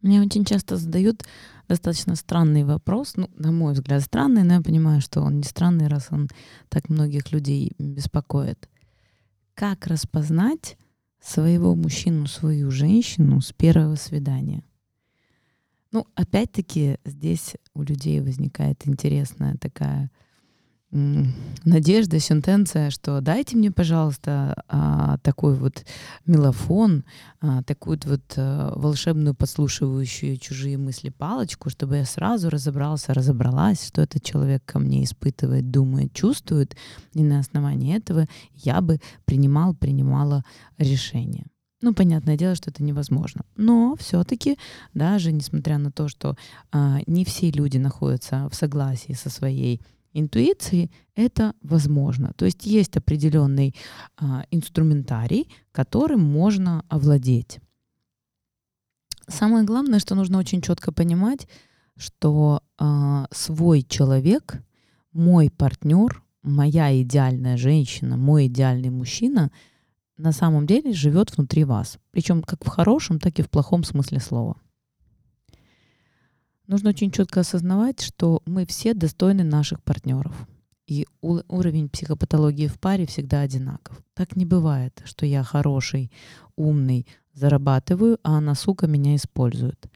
Мне 0.00 0.20
очень 0.20 0.44
часто 0.44 0.76
задают 0.76 1.24
достаточно 1.68 2.14
странный 2.14 2.64
вопрос, 2.64 3.14
ну, 3.16 3.28
на 3.36 3.50
мой 3.50 3.72
взгляд, 3.72 4.02
странный, 4.02 4.44
но 4.44 4.54
я 4.54 4.60
понимаю, 4.60 5.00
что 5.00 5.20
он 5.20 5.38
не 5.38 5.42
странный, 5.42 5.88
раз 5.88 6.08
он 6.10 6.28
так 6.68 6.88
многих 6.88 7.32
людей 7.32 7.72
беспокоит. 7.78 8.68
Как 9.54 9.86
распознать 9.86 10.76
своего 11.20 11.74
мужчину, 11.74 12.26
свою 12.26 12.70
женщину 12.70 13.40
с 13.40 13.52
первого 13.52 13.96
свидания? 13.96 14.62
Ну, 15.90 16.06
опять-таки, 16.14 16.98
здесь 17.04 17.56
у 17.74 17.82
людей 17.82 18.20
возникает 18.20 18.86
интересная 18.86 19.56
такая 19.56 20.10
надежда, 20.90 22.18
сентенция, 22.18 22.90
что 22.90 23.20
дайте 23.20 23.56
мне, 23.56 23.70
пожалуйста, 23.70 24.62
а, 24.68 25.18
такой 25.18 25.54
вот 25.54 25.84
мелофон, 26.24 27.04
а, 27.40 27.62
такую 27.62 28.00
вот 28.06 28.22
а, 28.36 28.72
волшебную 28.74 29.34
подслушивающую 29.34 30.38
чужие 30.38 30.78
мысли 30.78 31.10
палочку, 31.10 31.68
чтобы 31.68 31.96
я 31.96 32.04
сразу 32.06 32.48
разобрался, 32.48 33.12
разобралась, 33.12 33.86
что 33.86 34.00
этот 34.00 34.22
человек 34.22 34.62
ко 34.64 34.78
мне 34.78 35.04
испытывает, 35.04 35.70
думает, 35.70 36.14
чувствует, 36.14 36.74
и 37.12 37.22
на 37.22 37.40
основании 37.40 37.94
этого 37.94 38.26
я 38.54 38.80
бы 38.80 38.98
принимал, 39.26 39.74
принимала 39.74 40.42
решение. 40.78 41.46
Ну, 41.80 41.94
понятное 41.94 42.36
дело, 42.36 42.54
что 42.56 42.70
это 42.70 42.82
невозможно. 42.82 43.42
Но 43.56 43.94
все-таки, 44.00 44.58
даже 44.94 45.32
несмотря 45.32 45.78
на 45.78 45.92
то, 45.92 46.08
что 46.08 46.34
а, 46.72 46.98
не 47.06 47.24
все 47.24 47.50
люди 47.50 47.76
находятся 47.76 48.48
в 48.50 48.54
согласии 48.54 49.12
со 49.12 49.30
своей 49.30 49.80
интуиции 50.12 50.90
это 51.14 51.54
возможно. 51.62 52.32
То 52.36 52.44
есть 52.44 52.66
есть 52.66 52.96
определенный 52.96 53.74
а, 54.16 54.44
инструментарий, 54.50 55.50
которым 55.72 56.22
можно 56.22 56.84
овладеть. 56.88 57.58
Самое 59.26 59.64
главное, 59.64 59.98
что 59.98 60.14
нужно 60.14 60.38
очень 60.38 60.62
четко 60.62 60.92
понимать, 60.92 61.48
что 61.96 62.62
а, 62.78 63.26
свой 63.30 63.82
человек, 63.82 64.62
мой 65.12 65.50
партнер, 65.50 66.22
моя 66.42 67.00
идеальная 67.02 67.56
женщина, 67.56 68.16
мой 68.16 68.46
идеальный 68.46 68.90
мужчина 68.90 69.50
на 70.16 70.32
самом 70.32 70.66
деле 70.66 70.92
живет 70.92 71.36
внутри 71.36 71.64
вас. 71.64 71.98
Причем 72.10 72.42
как 72.42 72.64
в 72.64 72.68
хорошем, 72.68 73.18
так 73.18 73.38
и 73.38 73.42
в 73.42 73.50
плохом 73.50 73.84
смысле 73.84 74.20
слова. 74.20 74.56
Нужно 76.68 76.90
очень 76.90 77.10
четко 77.10 77.40
осознавать, 77.40 78.02
что 78.02 78.42
мы 78.44 78.66
все 78.66 78.92
достойны 78.92 79.42
наших 79.42 79.82
партнеров. 79.82 80.46
И 80.86 81.06
уровень 81.22 81.88
психопатологии 81.88 82.66
в 82.66 82.78
паре 82.78 83.06
всегда 83.06 83.40
одинаков. 83.40 84.02
Так 84.12 84.36
не 84.36 84.44
бывает, 84.44 85.00
что 85.06 85.24
я 85.24 85.42
хороший, 85.42 86.12
умный, 86.56 87.06
зарабатываю, 87.32 88.18
а 88.22 88.36
она, 88.36 88.54
сука, 88.54 88.86
меня 88.86 89.16
использует. 89.16 89.86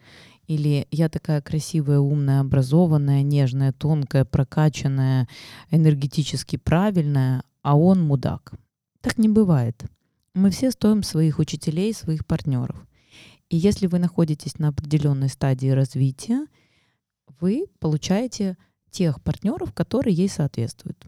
Или 0.47 0.89
я 0.91 1.11
такая 1.11 1.43
красивая, 1.43 1.99
умная, 1.99 2.41
образованная, 2.41 3.23
нежная, 3.23 3.73
тонкая, 3.73 4.25
прокачанная, 4.25 5.29
энергетически 5.71 6.57
правильная, 6.57 7.43
а 7.61 7.77
он 7.77 8.03
мудак. 8.03 8.55
Так 9.03 9.19
не 9.19 9.29
бывает. 9.29 9.85
Мы 10.35 10.51
все 10.51 10.71
стоим 10.71 11.03
своих 11.03 11.39
учителей, 11.39 11.93
своих 11.93 12.27
партнеров. 12.27 12.87
И 13.51 13.59
если 13.59 13.87
вы 13.87 13.99
находитесь 13.99 14.59
на 14.59 14.69
определенной 14.69 15.29
стадии 15.29 15.69
развития, 15.69 16.47
вы 17.43 17.67
получаете 17.81 18.57
тех 18.91 19.21
партнеров, 19.21 19.73
которые 19.75 20.15
ей 20.15 20.29
соответствуют. 20.29 21.05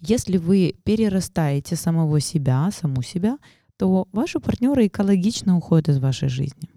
Если 0.00 0.38
вы 0.38 0.76
перерастаете 0.84 1.76
самого 1.76 2.20
себя, 2.20 2.70
саму 2.70 3.02
себя, 3.02 3.38
то 3.76 4.08
ваши 4.12 4.40
партнеры 4.40 4.86
экологично 4.86 5.56
уходят 5.56 5.88
из 5.88 5.98
вашей 5.98 6.28
жизни. 6.28 6.68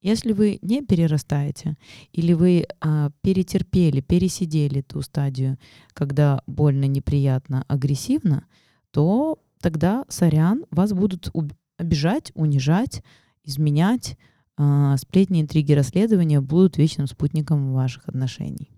Если 0.00 0.32
вы 0.32 0.58
не 0.62 0.82
перерастаете, 0.82 1.76
или 2.12 2.32
вы 2.32 2.66
а, 2.80 3.10
перетерпели, 3.20 4.00
пересидели 4.00 4.80
ту 4.80 5.00
стадию, 5.02 5.58
когда 5.92 6.42
больно, 6.46 6.86
неприятно, 6.86 7.64
агрессивно, 7.68 8.46
то 8.90 9.38
тогда, 9.60 10.04
сорян, 10.08 10.64
вас 10.72 10.92
будут 10.92 11.30
обижать, 11.76 12.32
унижать, 12.34 13.04
изменять, 13.44 14.18
а, 14.56 14.96
сплетни, 14.96 15.40
интриги, 15.40 15.72
расследования 15.72 16.40
будут 16.40 16.76
вечным 16.76 17.06
спутником 17.06 17.72
ваших 17.72 18.08
отношений. 18.08 18.70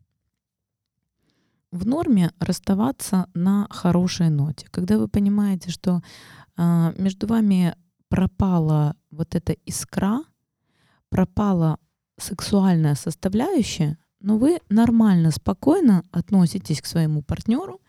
В 1.71 1.87
норме 1.87 2.31
расставаться 2.39 3.27
на 3.35 3.67
хорошей 3.69 4.31
ноте, 4.31 4.69
когда 4.71 4.97
вы 4.97 5.09
понимаете, 5.09 5.71
что 5.71 6.03
э, 6.57 6.93
между 6.97 7.27
вами 7.27 7.75
пропала 8.09 8.95
вот 9.11 9.35
эта 9.35 9.55
искра, 9.67 10.21
пропала 11.09 11.79
сексуальная 12.17 12.95
составляющая, 12.95 13.99
но 14.21 14.39
вы 14.39 14.61
нормально, 14.69 15.33
спокойно 15.33 16.05
относитесь 16.12 16.81
к 16.81 16.87
своему 16.87 17.23
партнеру, 17.23 17.81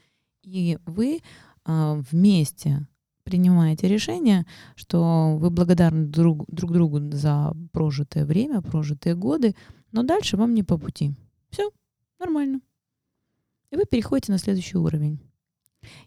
и 0.41 0.79
вы 0.87 1.19
э, 1.65 2.03
вместе 2.11 2.87
принимаете 3.25 3.89
решение, 3.89 4.45
что 4.75 5.35
вы 5.37 5.49
благодарны 5.49 6.05
друг, 6.05 6.45
друг 6.47 6.71
другу 6.71 7.11
за 7.11 7.53
прожитое 7.73 8.25
время, 8.25 8.61
прожитые 8.61 9.15
годы, 9.15 9.55
но 9.91 10.03
дальше 10.03 10.37
вам 10.37 10.53
не 10.53 10.63
по 10.63 10.77
пути. 10.77 11.13
Все, 11.49 11.69
нормально. 12.19 12.61
И 13.71 13.75
вы 13.75 13.83
переходите 13.85 14.31
на 14.31 14.37
следующий 14.37 14.77
уровень. 14.77 15.19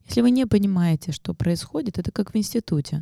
Если 0.06 0.22
вы 0.22 0.30
не 0.30 0.46
понимаете, 0.46 1.12
что 1.12 1.34
происходит, 1.34 1.98
это 1.98 2.10
как 2.12 2.32
в 2.32 2.36
институте. 2.36 3.00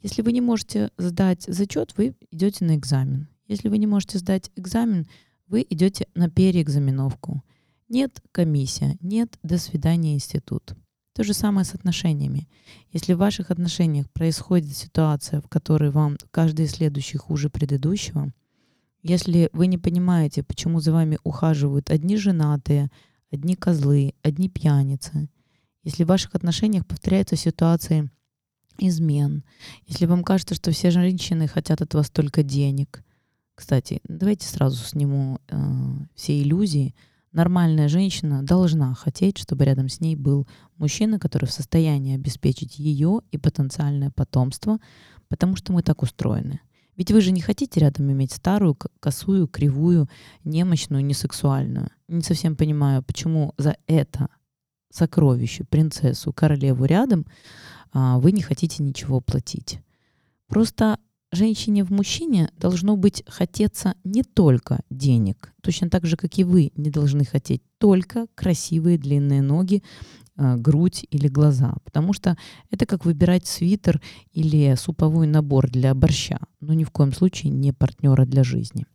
Если 0.00 0.22
вы 0.22 0.32
не 0.32 0.40
можете 0.40 0.90
сдать 0.98 1.44
зачет, 1.46 1.94
вы 1.96 2.16
идете 2.30 2.64
на 2.64 2.76
экзамен. 2.76 3.28
Если 3.46 3.68
вы 3.68 3.78
не 3.78 3.86
можете 3.86 4.18
сдать 4.18 4.50
экзамен, 4.56 5.06
вы 5.46 5.64
идете 5.68 6.08
на 6.14 6.28
переэкзаменовку. 6.28 7.42
Нет 7.88 8.22
комиссия, 8.32 8.96
нет 9.00 9.38
до 9.42 9.58
свидания 9.58 10.14
институт. 10.14 10.74
То 11.14 11.24
же 11.24 11.34
самое 11.34 11.64
с 11.66 11.74
отношениями. 11.74 12.48
Если 12.90 13.12
в 13.12 13.18
ваших 13.18 13.50
отношениях 13.50 14.10
происходит 14.10 14.74
ситуация, 14.74 15.42
в 15.42 15.48
которой 15.48 15.90
вам 15.90 16.16
каждый 16.30 16.66
следующий 16.66 17.18
хуже 17.18 17.50
предыдущего, 17.50 18.32
если 19.02 19.50
вы 19.52 19.66
не 19.66 19.76
понимаете, 19.76 20.42
почему 20.42 20.80
за 20.80 20.92
вами 20.92 21.18
ухаживают 21.22 21.90
одни 21.90 22.16
женатые, 22.16 22.90
одни 23.30 23.56
козлы, 23.56 24.14
одни 24.22 24.48
пьяницы, 24.48 25.28
если 25.82 26.04
в 26.04 26.08
ваших 26.08 26.34
отношениях 26.34 26.86
повторяются 26.86 27.36
ситуации 27.36 28.10
измен, 28.78 29.44
если 29.86 30.06
вам 30.06 30.24
кажется, 30.24 30.54
что 30.54 30.70
все 30.70 30.90
женщины 30.90 31.46
хотят 31.46 31.82
от 31.82 31.92
вас 31.92 32.08
только 32.08 32.42
денег, 32.42 33.04
кстати, 33.54 34.00
давайте 34.04 34.46
сразу 34.46 34.82
сниму 34.82 35.40
э, 35.48 35.56
все 36.14 36.40
иллюзии– 36.40 36.94
Нормальная 37.32 37.88
женщина 37.88 38.42
должна 38.42 38.92
хотеть, 38.94 39.38
чтобы 39.38 39.64
рядом 39.64 39.88
с 39.88 40.00
ней 40.00 40.16
был 40.16 40.46
мужчина, 40.76 41.18
который 41.18 41.46
в 41.46 41.52
состоянии 41.52 42.14
обеспечить 42.14 42.78
ее 42.78 43.20
и 43.30 43.38
потенциальное 43.38 44.10
потомство, 44.10 44.78
потому 45.28 45.56
что 45.56 45.72
мы 45.72 45.82
так 45.82 46.02
устроены. 46.02 46.60
Ведь 46.94 47.10
вы 47.10 47.22
же 47.22 47.32
не 47.32 47.40
хотите 47.40 47.80
рядом 47.80 48.12
иметь 48.12 48.32
старую, 48.32 48.76
косую, 49.00 49.48
кривую, 49.48 50.10
немощную, 50.44 51.02
несексуальную. 51.02 51.88
Не 52.06 52.22
совсем 52.22 52.54
понимаю, 52.54 53.02
почему 53.02 53.54
за 53.56 53.76
это 53.86 54.28
сокровище, 54.90 55.64
принцессу, 55.64 56.34
королеву 56.34 56.84
рядом 56.84 57.24
а, 57.94 58.18
вы 58.18 58.32
не 58.32 58.42
хотите 58.42 58.82
ничего 58.82 59.22
платить. 59.22 59.80
Просто 60.48 60.98
женщине 61.32 61.82
в 61.82 61.90
мужчине 61.90 62.50
должно 62.58 62.96
быть 62.96 63.24
хотеться 63.26 63.94
не 64.04 64.22
только 64.22 64.80
денег, 64.90 65.52
точно 65.62 65.90
так 65.90 66.06
же, 66.06 66.16
как 66.16 66.38
и 66.38 66.44
вы 66.44 66.70
не 66.76 66.90
должны 66.90 67.24
хотеть 67.24 67.62
только 67.78 68.26
красивые 68.34 68.98
длинные 68.98 69.42
ноги, 69.42 69.82
э, 70.36 70.56
грудь 70.56 71.06
или 71.10 71.28
глаза, 71.28 71.74
потому 71.84 72.12
что 72.12 72.36
это 72.70 72.86
как 72.86 73.04
выбирать 73.04 73.46
свитер 73.46 74.00
или 74.32 74.74
суповой 74.76 75.26
набор 75.26 75.70
для 75.70 75.94
борща, 75.94 76.38
но 76.60 76.74
ни 76.74 76.84
в 76.84 76.90
коем 76.90 77.12
случае 77.12 77.50
не 77.50 77.72
партнера 77.72 78.26
для 78.26 78.44
жизни. 78.44 78.86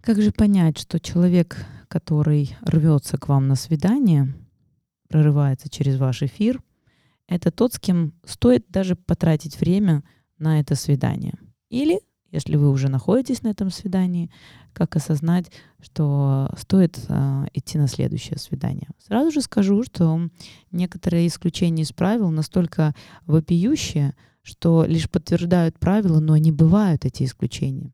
Как 0.00 0.20
же 0.20 0.32
понять, 0.32 0.78
что 0.78 0.98
человек, 0.98 1.64
который 1.88 2.56
рвется 2.62 3.18
к 3.18 3.28
вам 3.28 3.46
на 3.46 3.54
свидание, 3.54 4.34
прорывается 5.08 5.68
через 5.68 5.98
ваш 5.98 6.22
эфир– 6.22 6.62
это 7.34 7.50
тот, 7.50 7.74
с 7.74 7.78
кем 7.78 8.12
стоит 8.24 8.66
даже 8.68 8.96
потратить 8.96 9.60
время 9.60 10.02
на 10.38 10.60
это 10.60 10.74
свидание. 10.74 11.34
Или, 11.68 12.00
если 12.30 12.56
вы 12.56 12.70
уже 12.70 12.88
находитесь 12.88 13.42
на 13.42 13.48
этом 13.48 13.70
свидании, 13.70 14.30
как 14.72 14.96
осознать, 14.96 15.50
что 15.80 16.50
стоит 16.56 16.98
э, 17.08 17.46
идти 17.52 17.78
на 17.78 17.88
следующее 17.88 18.38
свидание. 18.38 18.88
Сразу 18.98 19.30
же 19.30 19.42
скажу, 19.42 19.82
что 19.82 20.28
некоторые 20.70 21.26
исключения 21.26 21.82
из 21.82 21.92
правил 21.92 22.30
настолько 22.30 22.94
вопиющие, 23.26 24.14
что 24.42 24.84
лишь 24.84 25.10
подтверждают 25.10 25.78
правила, 25.78 26.20
но 26.20 26.32
они 26.32 26.52
бывают, 26.52 27.04
эти 27.04 27.24
исключения. 27.24 27.92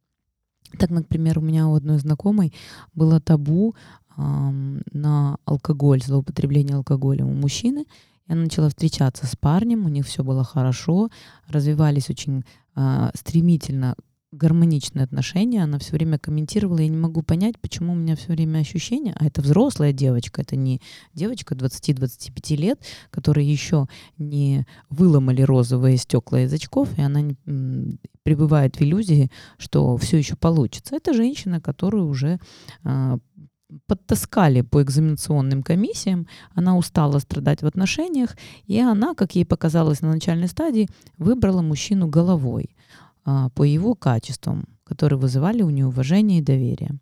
Так, 0.79 0.91
например, 0.91 1.39
у 1.39 1.43
меня 1.43 1.67
у 1.67 1.75
одной 1.75 1.99
знакомой 1.99 2.53
было 2.95 3.21
табу 3.21 3.75
э, 3.75 4.21
на 4.93 5.39
алкоголь, 5.45 6.03
злоупотребление 6.03 6.77
алкоголем 6.77 7.29
у 7.29 7.35
мужчины, 7.35 7.87
я 8.29 8.35
начала 8.35 8.69
встречаться 8.69 9.27
с 9.27 9.37
парнем, 9.37 9.85
у 9.85 9.89
них 9.89 10.07
все 10.07 10.23
было 10.23 10.45
хорошо, 10.45 11.11
развивались 11.49 12.11
очень 12.11 12.45
э, 12.77 13.11
стремительно 13.15 13.97
гармоничные 14.31 15.05
отношения, 15.05 15.63
она 15.63 15.79
все 15.79 15.93
время 15.93 16.19
комментировала, 16.19 16.81
я 16.81 16.89
не 16.89 16.97
могу 16.97 17.23
понять, 17.23 17.59
почему 17.59 17.95
у 17.95 17.97
меня 17.97 18.15
все 18.15 18.33
время 18.33 18.59
ощущение, 18.59 19.15
а 19.19 19.27
это 19.27 19.41
взрослая 19.41 19.93
девочка, 19.93 20.43
это 20.43 20.55
не 20.55 20.83
девочка 21.15 21.55
20-25 21.55 22.57
лет, 22.57 22.81
которая 23.11 23.45
еще 23.45 23.87
не 24.19 24.67
выломали 24.91 25.43
розовые 25.43 25.97
стекла 25.97 26.43
из 26.43 26.53
очков, 26.53 26.91
и 26.99 27.01
она 27.01 27.23
не, 27.23 27.37
пребывает 28.23 28.77
в 28.77 28.83
иллюзии, 28.83 29.31
что 29.57 29.97
все 29.97 30.19
еще 30.19 30.37
получится. 30.37 30.97
Это 30.97 31.15
женщина, 31.15 31.61
которую 31.61 32.07
уже 32.07 32.39
а, 32.85 33.19
подтаскали 33.87 34.63
по 34.63 34.83
экзаменационным 34.83 35.63
комиссиям, 35.63 36.27
она 36.55 36.77
устала 36.77 37.19
страдать 37.19 37.63
в 37.63 37.67
отношениях, 37.67 38.37
и 38.67 38.81
она, 38.81 39.15
как 39.15 39.35
ей 39.35 39.45
показалось 39.45 40.01
на 40.01 40.13
начальной 40.13 40.49
стадии, 40.49 40.89
выбрала 41.19 41.63
мужчину 41.63 42.09
головой 42.09 42.77
а, 43.25 43.51
по 43.51 43.63
его 43.63 43.95
качествам, 43.95 44.65
которые 44.85 45.19
вызывали 45.19 45.63
у 45.63 45.71
нее 45.71 45.87
уважение 45.87 46.39
и 46.39 46.45
доверие. 46.45 46.99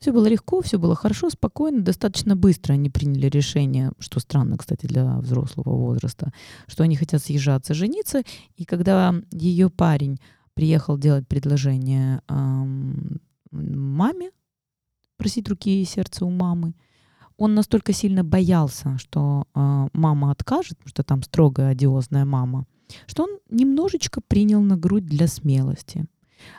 Все 0.00 0.12
было 0.12 0.26
легко, 0.26 0.62
все 0.62 0.78
было 0.78 0.94
хорошо, 0.94 1.28
спокойно, 1.28 1.82
достаточно 1.82 2.34
быстро 2.34 2.72
они 2.72 2.88
приняли 2.88 3.26
решение, 3.26 3.92
что 3.98 4.18
странно, 4.18 4.56
кстати, 4.56 4.86
для 4.86 5.18
взрослого 5.18 5.76
возраста, 5.76 6.32
что 6.66 6.84
они 6.84 6.96
хотят 6.96 7.22
съезжаться, 7.22 7.74
жениться. 7.74 8.22
И 8.56 8.64
когда 8.64 9.14
ее 9.30 9.68
парень 9.68 10.18
приехал 10.54 10.96
делать 10.96 11.28
предложение 11.28 12.22
эм, 12.28 13.20
маме, 13.50 14.30
просить 15.20 15.48
руки 15.50 15.82
и 15.82 15.84
сердце 15.84 16.24
у 16.24 16.30
мамы, 16.30 16.72
он 17.36 17.54
настолько 17.54 17.92
сильно 17.92 18.24
боялся, 18.24 18.96
что 18.96 19.44
э, 19.54 19.88
мама 19.92 20.30
откажет, 20.30 20.78
потому 20.78 20.88
что 20.88 21.02
там 21.02 21.22
строгая, 21.22 21.68
одиозная 21.68 22.24
мама, 22.24 22.64
что 23.06 23.24
он 23.24 23.38
немножечко 23.50 24.22
принял 24.26 24.62
на 24.62 24.78
грудь 24.78 25.04
для 25.04 25.26
смелости. 25.26 26.06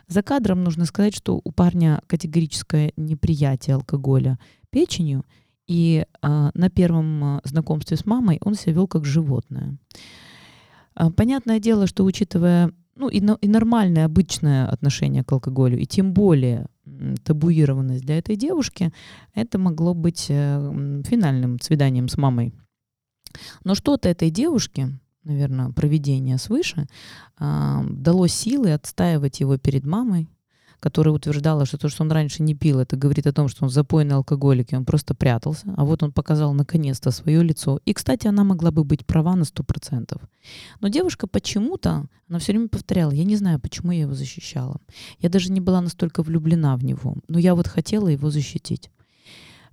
За 0.07 0.21
кадром 0.21 0.63
нужно 0.63 0.85
сказать, 0.85 1.15
что 1.15 1.41
у 1.43 1.51
парня 1.51 2.03
категорическое 2.05 2.93
неприятие 2.97 3.75
алкоголя 3.75 4.37
печенью, 4.69 5.23
и 5.65 6.05
э, 6.21 6.49
на 6.53 6.69
первом 6.69 7.23
а, 7.23 7.41
знакомстве 7.43 7.97
с 7.97 8.05
мамой 8.05 8.39
он 8.43 8.53
себя 8.53 8.73
вел 8.73 8.87
как 8.87 9.05
животное. 9.05 9.77
Понятное 11.15 11.59
дело, 11.59 11.87
что 11.87 12.03
учитывая 12.03 12.73
ну, 13.01 13.07
и, 13.09 13.19
и 13.19 13.47
нормальное, 13.47 14.05
обычное 14.05 14.67
отношение 14.67 15.23
к 15.23 15.31
алкоголю, 15.31 15.79
и 15.79 15.85
тем 15.85 16.13
более 16.13 16.67
табуированность 17.23 18.05
для 18.05 18.19
этой 18.19 18.35
девушки, 18.35 18.93
это 19.33 19.57
могло 19.57 19.95
быть 19.95 20.27
э, 20.29 21.01
финальным 21.07 21.59
свиданием 21.59 22.07
с 22.07 22.17
мамой. 22.17 22.53
Но 23.63 23.73
что-то 23.73 24.07
этой 24.07 24.29
девушке, 24.29 24.99
наверное, 25.23 25.71
проведение 25.71 26.37
свыше, 26.37 26.87
дало 27.39 28.27
силы 28.27 28.73
отстаивать 28.73 29.39
его 29.39 29.57
перед 29.57 29.85
мамой, 29.85 30.29
которая 30.81 31.13
утверждала, 31.13 31.65
что 31.65 31.77
то, 31.77 31.87
что 31.89 32.03
он 32.03 32.11
раньше 32.11 32.41
не 32.41 32.55
пил, 32.55 32.79
это 32.79 32.97
говорит 32.97 33.27
о 33.27 33.31
том, 33.31 33.47
что 33.47 33.63
он 33.63 33.69
запойный 33.69 34.15
алкоголик, 34.15 34.73
и 34.73 34.75
он 34.75 34.83
просто 34.83 35.13
прятался. 35.13 35.73
А 35.77 35.85
вот 35.85 36.01
он 36.01 36.11
показал 36.11 36.53
наконец-то 36.53 37.11
свое 37.11 37.43
лицо. 37.43 37.79
И, 37.85 37.93
кстати, 37.93 38.27
она 38.27 38.43
могла 38.43 38.71
бы 38.71 38.83
быть 38.83 39.05
права 39.05 39.35
на 39.35 39.45
сто 39.45 39.63
процентов. 39.63 40.21
Но 40.81 40.87
девушка 40.87 41.27
почему-то, 41.27 42.07
она 42.27 42.39
все 42.39 42.51
время 42.51 42.67
повторяла, 42.67 43.11
я 43.11 43.23
не 43.23 43.35
знаю, 43.35 43.59
почему 43.59 43.91
я 43.91 44.01
его 44.01 44.15
защищала. 44.15 44.81
Я 45.19 45.29
даже 45.29 45.51
не 45.51 45.61
была 45.61 45.81
настолько 45.81 46.23
влюблена 46.23 46.75
в 46.75 46.83
него, 46.83 47.15
но 47.27 47.37
я 47.37 47.53
вот 47.53 47.67
хотела 47.67 48.07
его 48.07 48.31
защитить. 48.31 48.89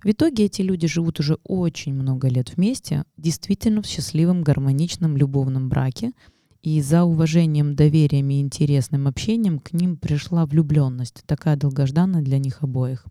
В 0.03 0.11
итоге 0.11 0.45
эти 0.45 0.61
люди 0.61 0.87
живут 0.87 1.19
уже 1.19 1.39
очень 1.43 1.93
много 1.93 2.29
лет 2.29 2.55
вместе, 2.55 3.03
действительно 3.17 3.81
в 3.81 3.87
счастливом, 3.87 4.43
гармоничном, 4.43 5.17
любовном 5.17 5.69
браке– 5.69 6.11
и 6.61 6.81
за 6.81 7.03
уважением, 7.03 7.75
доверием 7.75 8.29
и 8.29 8.41
интересным 8.41 9.07
общением 9.07 9.59
к 9.59 9.73
ним 9.73 9.97
пришла 9.97 10.45
влюбленность, 10.45 11.23
такая 11.25 11.55
долгожданная 11.55 12.21
для 12.21 12.37
них 12.37 12.63
обоих. 12.63 13.05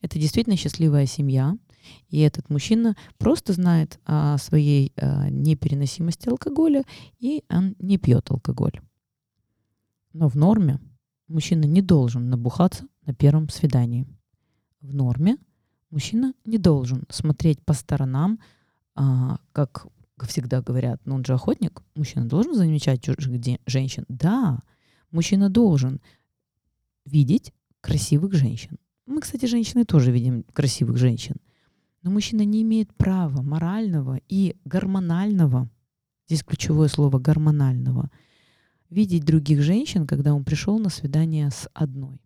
Это 0.00 0.18
действительно 0.18 0.56
счастливая 0.56 1.06
семья, 1.06 1.56
и 2.08 2.20
этот 2.20 2.50
мужчина 2.50 2.96
просто 3.16 3.52
знает 3.52 3.98
о 4.04 4.36
своей 4.38 4.92
э, 4.96 5.30
непереносимости 5.30 6.28
алкоголя, 6.28 6.84
и 7.18 7.42
он 7.48 7.74
не 7.78 7.98
пьет 7.98 8.30
алкоголь. 8.30 8.80
Но 10.12 10.28
в 10.28 10.34
норме 10.34 10.78
мужчина 11.26 11.64
не 11.64 11.82
должен 11.82 12.28
набухаться 12.28 12.86
на 13.06 13.14
первом 13.14 13.48
свидании. 13.48 14.06
В 14.80 14.94
норме 14.94 15.38
мужчина 15.90 16.34
не 16.44 16.58
должен 16.58 17.04
смотреть 17.08 17.64
по 17.64 17.72
сторонам, 17.72 18.38
а, 18.94 19.38
как 19.52 19.86
всегда 20.26 20.62
говорят, 20.62 21.00
ну 21.04 21.16
он 21.16 21.24
же 21.24 21.34
охотник, 21.34 21.82
мужчина 21.94 22.26
должен 22.26 22.54
замечать 22.54 23.02
чужих 23.02 23.40
женщин. 23.66 24.04
Да, 24.08 24.60
мужчина 25.10 25.50
должен 25.50 26.00
видеть 27.04 27.52
красивых 27.80 28.34
женщин. 28.34 28.78
Мы, 29.06 29.20
кстати, 29.20 29.46
женщины 29.46 29.84
тоже 29.84 30.12
видим 30.12 30.44
красивых 30.52 30.96
женщин. 30.96 31.36
Но 32.02 32.10
мужчина 32.10 32.44
не 32.44 32.62
имеет 32.62 32.94
права 32.94 33.42
морального 33.42 34.20
и 34.28 34.56
гормонального, 34.64 35.68
здесь 36.26 36.44
ключевое 36.44 36.88
слово 36.88 37.18
гормонального, 37.18 38.10
видеть 38.90 39.24
других 39.24 39.62
женщин, 39.62 40.06
когда 40.06 40.34
он 40.34 40.44
пришел 40.44 40.78
на 40.78 40.90
свидание 40.90 41.50
с 41.50 41.68
одной. 41.74 42.20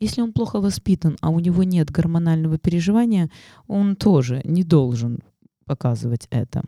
Если 0.00 0.20
он 0.20 0.32
плохо 0.32 0.60
воспитан, 0.60 1.16
а 1.20 1.30
у 1.30 1.40
него 1.40 1.64
нет 1.64 1.90
гормонального 1.90 2.58
переживания, 2.58 3.30
он 3.66 3.96
тоже 3.96 4.40
не 4.44 4.62
должен 4.62 5.18
показывать 5.64 6.28
это. 6.30 6.62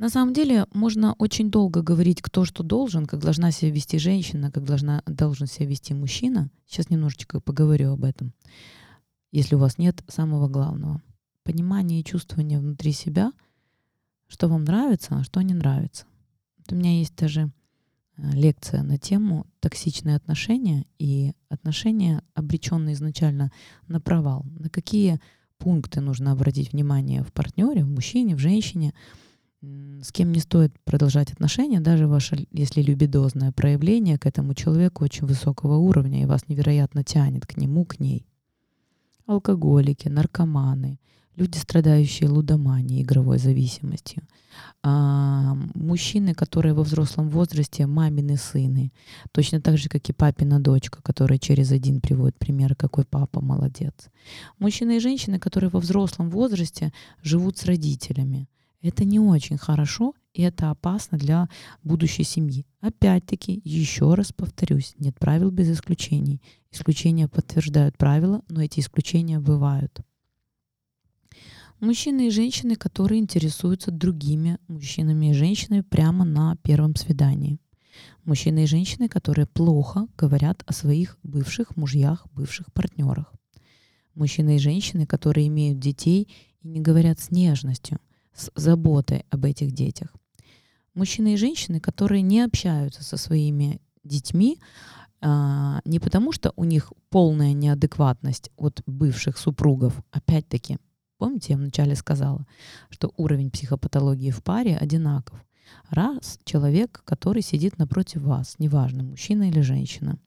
На 0.00 0.08
самом 0.08 0.32
деле 0.32 0.64
можно 0.72 1.12
очень 1.18 1.50
долго 1.50 1.82
говорить, 1.82 2.22
кто 2.22 2.46
что 2.46 2.62
должен, 2.62 3.04
как 3.04 3.20
должна 3.20 3.50
себя 3.50 3.70
вести 3.70 3.98
женщина, 3.98 4.50
как 4.50 4.64
должна, 4.64 5.02
должен 5.04 5.46
себя 5.46 5.66
вести 5.66 5.92
мужчина. 5.92 6.48
Сейчас 6.66 6.88
немножечко 6.88 7.38
поговорю 7.38 7.92
об 7.92 8.04
этом. 8.04 8.32
Если 9.30 9.56
у 9.56 9.58
вас 9.58 9.76
нет 9.76 10.02
самого 10.08 10.48
главного. 10.48 11.02
Понимания 11.42 12.00
и 12.00 12.04
чувствования 12.04 12.60
внутри 12.60 12.92
себя, 12.92 13.34
что 14.26 14.48
вам 14.48 14.64
нравится, 14.64 15.16
а 15.16 15.22
что 15.22 15.42
не 15.42 15.52
нравится. 15.52 16.06
Вот 16.56 16.72
у 16.72 16.76
меня 16.76 16.98
есть 16.98 17.14
даже 17.16 17.52
э, 18.16 18.30
лекция 18.32 18.82
на 18.82 18.96
тему 18.96 19.46
токсичные 19.60 20.16
отношения 20.16 20.86
и 20.98 21.34
отношения, 21.50 22.24
обреченные 22.32 22.94
изначально 22.94 23.52
на 23.86 24.00
провал. 24.00 24.46
На 24.58 24.70
какие 24.70 25.20
пункты 25.58 26.00
нужно 26.00 26.32
обратить 26.32 26.72
внимание 26.72 27.22
в 27.22 27.34
партнере, 27.34 27.84
в 27.84 27.90
мужчине, 27.90 28.34
в 28.34 28.38
женщине– 28.38 28.94
с 29.62 30.10
кем 30.10 30.32
не 30.32 30.40
стоит 30.40 30.72
продолжать 30.84 31.32
отношения, 31.32 31.80
даже 31.80 32.06
ваше, 32.06 32.46
если 32.50 32.80
любидозное 32.80 33.52
проявление 33.52 34.18
к 34.18 34.24
этому 34.24 34.54
человеку 34.54 35.04
очень 35.04 35.26
высокого 35.26 35.76
уровня, 35.76 36.22
и 36.22 36.26
вас 36.26 36.48
невероятно 36.48 37.04
тянет 37.04 37.46
к 37.46 37.58
нему, 37.58 37.84
к 37.84 38.00
ней. 38.00 38.26
Алкоголики, 39.26 40.08
наркоманы, 40.08 40.98
люди, 41.36 41.58
страдающие 41.58 42.30
лудоманией, 42.30 43.02
игровой 43.02 43.38
зависимостью, 43.38 44.22
а, 44.82 45.54
мужчины, 45.74 46.32
которые 46.32 46.72
во 46.72 46.82
взрослом 46.82 47.28
возрасте 47.28 47.86
мамины 47.86 48.38
сыны, 48.38 48.92
точно 49.30 49.60
так 49.60 49.76
же, 49.76 49.90
как 49.90 50.08
и 50.08 50.14
папина 50.14 50.58
дочка, 50.58 51.02
которая 51.02 51.38
через 51.38 51.70
один 51.70 52.00
приводит 52.00 52.38
пример, 52.38 52.74
какой 52.74 53.04
папа 53.04 53.42
молодец. 53.42 54.08
Мужчины 54.58 54.96
и 54.96 55.00
женщины, 55.00 55.38
которые 55.38 55.68
во 55.68 55.80
взрослом 55.80 56.30
возрасте 56.30 56.94
живут 57.22 57.58
с 57.58 57.66
родителями– 57.66 58.48
это 58.82 59.04
не 59.04 59.20
очень 59.20 59.58
хорошо, 59.58 60.14
и 60.32 60.42
это 60.42 60.70
опасно 60.70 61.18
для 61.18 61.48
будущей 61.82 62.24
семьи. 62.24 62.66
Опять-таки, 62.80 63.60
еще 63.64 64.14
раз 64.14 64.32
повторюсь, 64.32 64.94
нет 64.98 65.18
правил 65.18 65.50
без 65.50 65.70
исключений. 65.70 66.40
Исключения 66.70 67.28
подтверждают 67.28 67.98
правила, 67.98 68.42
но 68.48 68.62
эти 68.62 68.80
исключения 68.80 69.38
бывают. 69.38 70.00
Мужчины 71.80 72.28
и 72.28 72.30
женщины, 72.30 72.76
которые 72.76 73.20
интересуются 73.20 73.90
другими 73.90 74.58
мужчинами 74.68 75.30
и 75.30 75.34
женщинами 75.34 75.80
прямо 75.80 76.24
на 76.24 76.56
первом 76.56 76.94
свидании. 76.94 77.58
Мужчины 78.24 78.64
и 78.64 78.66
женщины, 78.66 79.08
которые 79.08 79.46
плохо 79.46 80.06
говорят 80.16 80.62
о 80.66 80.72
своих 80.72 81.18
бывших 81.22 81.76
мужьях, 81.76 82.26
бывших 82.32 82.72
партнерах. 82.72 83.32
Мужчины 84.14 84.56
и 84.56 84.60
женщины, 84.60 85.06
которые 85.06 85.48
имеют 85.48 85.78
детей 85.78 86.28
и 86.60 86.68
не 86.68 86.80
говорят 86.80 87.18
с 87.18 87.30
нежностью– 87.30 87.98
с 88.40 88.50
заботой 88.54 89.24
об 89.30 89.44
этих 89.44 89.72
детях. 89.72 90.14
Мужчины 90.94 91.34
и 91.34 91.36
женщины, 91.36 91.80
которые 91.80 92.22
не 92.22 92.40
общаются 92.40 93.04
со 93.04 93.16
своими 93.16 93.80
детьми, 94.02 94.58
а, 95.20 95.80
не 95.84 96.00
потому 96.00 96.32
что 96.32 96.52
у 96.56 96.64
них 96.64 96.92
полная 97.10 97.52
неадекватность 97.52 98.50
от 98.56 98.82
бывших 98.86 99.36
супругов, 99.38 100.00
опять-таки, 100.10 100.78
помните, 101.18 101.52
я 101.52 101.58
вначале 101.58 101.94
сказала, 101.94 102.46
что 102.88 103.12
уровень 103.16 103.50
психопатологии 103.50 104.30
в 104.30 104.42
паре 104.42 104.76
одинаков. 104.76 105.44
Раз 105.90 106.38
человек, 106.44 107.02
который 107.04 107.42
сидит 107.42 107.78
напротив 107.78 108.22
вас, 108.22 108.56
неважно, 108.58 109.04
мужчина 109.04 109.48
или 109.48 109.60
женщина, 109.60 110.18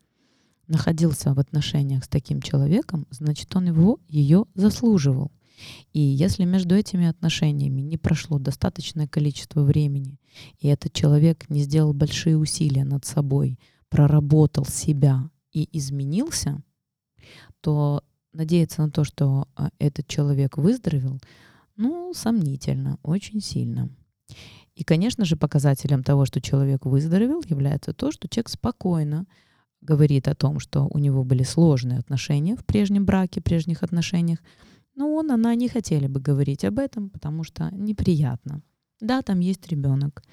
находился 0.67 1.33
в 1.33 1.39
отношениях 1.39 2.05
с 2.05 2.07
таким 2.07 2.41
человеком, 2.41 3.07
значит, 3.09 3.53
он 3.55 3.67
его, 3.67 3.99
ее 4.07 4.45
заслуживал. 4.53 5.31
И 5.91 5.99
если 5.99 6.45
между 6.45 6.75
этими 6.75 7.07
отношениями 7.07 7.81
не 7.81 7.97
прошло 7.97 8.39
достаточное 8.39 9.07
количество 9.07 9.63
времени, 9.63 10.19
и 10.59 10.67
этот 10.67 10.93
человек 10.93 11.49
не 11.49 11.61
сделал 11.61 11.93
большие 11.93 12.37
усилия 12.37 12.83
над 12.83 13.05
собой, 13.05 13.59
проработал 13.89 14.65
себя 14.65 15.29
и 15.51 15.69
изменился, 15.77 16.61
то 17.61 18.03
надеяться 18.33 18.81
на 18.81 18.89
то, 18.89 19.03
что 19.03 19.47
а, 19.55 19.69
этот 19.79 20.07
человек 20.07 20.57
выздоровел, 20.57 21.19
ну, 21.75 22.13
сомнительно, 22.15 22.97
очень 23.03 23.41
сильно. 23.41 23.89
И, 24.75 24.83
конечно 24.83 25.23
же, 25.25 25.37
показателем 25.37 26.03
того, 26.03 26.25
что 26.25 26.41
человек 26.41 26.85
выздоровел, 26.85 27.43
является 27.47 27.93
то, 27.93 28.11
что 28.11 28.27
человек 28.27 28.49
спокойно 28.49 29.27
говорит 29.81 30.27
о 30.27 30.35
том, 30.35 30.59
что 30.59 30.87
у 30.89 30.97
него 30.97 31.23
были 31.23 31.43
сложные 31.43 31.99
отношения 31.99 32.55
в 32.55 32.65
прежнем 32.65 33.05
браке, 33.05 33.41
прежних 33.41 33.83
отношениях, 33.83 34.39
но 34.95 35.13
он, 35.13 35.31
она 35.31 35.55
не 35.55 35.67
хотели 35.67 36.07
бы 36.07 36.19
говорить 36.19 36.65
об 36.65 36.79
этом, 36.79 37.09
потому 37.09 37.43
что 37.43 37.69
неприятно. 37.71 38.61
Да, 38.99 39.21
там 39.21 39.39
есть 39.39 39.67
ребенок. 39.67 40.23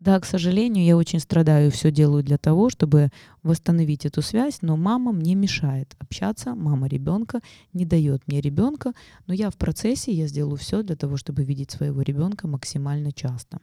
Да, 0.00 0.18
к 0.18 0.24
сожалению, 0.24 0.82
я 0.82 0.96
очень 0.96 1.20
страдаю 1.20 1.68
и 1.68 1.70
все 1.70 1.90
делаю 1.90 2.22
для 2.22 2.38
того, 2.38 2.70
чтобы 2.70 3.10
восстановить 3.42 4.06
эту 4.06 4.22
связь, 4.22 4.62
но 4.62 4.78
мама 4.78 5.12
мне 5.12 5.34
мешает 5.34 5.94
общаться, 5.98 6.54
мама 6.54 6.86
ребенка 6.86 7.42
не 7.74 7.84
дает 7.84 8.26
мне 8.26 8.40
ребенка, 8.40 8.94
но 9.26 9.34
я 9.34 9.50
в 9.50 9.58
процессе, 9.58 10.10
я 10.10 10.26
сделаю 10.26 10.56
все 10.56 10.82
для 10.82 10.96
того, 10.96 11.18
чтобы 11.18 11.44
видеть 11.44 11.70
своего 11.70 12.00
ребенка 12.00 12.48
максимально 12.48 13.12
часто. 13.12 13.60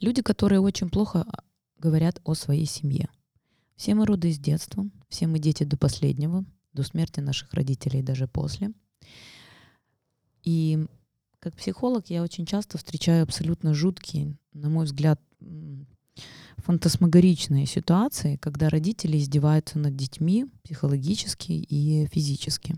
Люди, 0.00 0.22
которые 0.22 0.60
очень 0.60 0.90
плохо 0.90 1.24
а, 1.26 1.42
говорят 1.78 2.20
о 2.22 2.34
своей 2.34 2.66
семье. 2.66 3.08
Все 3.74 3.96
мы 3.96 4.06
роды 4.06 4.32
с 4.32 4.38
детства, 4.38 4.88
все 5.08 5.26
мы 5.26 5.40
дети 5.40 5.64
до 5.64 5.76
последнего, 5.76 6.44
до 6.72 6.82
смерти 6.82 7.20
наших 7.20 7.52
родителей 7.54 8.02
даже 8.02 8.28
после. 8.28 8.72
И 10.44 10.86
как 11.40 11.54
психолог 11.54 12.08
я 12.08 12.22
очень 12.22 12.46
часто 12.46 12.78
встречаю 12.78 13.22
абсолютно 13.22 13.74
жуткие, 13.74 14.36
на 14.52 14.68
мой 14.68 14.84
взгляд, 14.86 15.20
фантасмагоричные 16.56 17.66
ситуации, 17.66 18.36
когда 18.36 18.68
родители 18.68 19.16
издеваются 19.18 19.78
над 19.78 19.96
детьми 19.96 20.46
психологически 20.64 21.52
и 21.52 22.06
физически. 22.06 22.76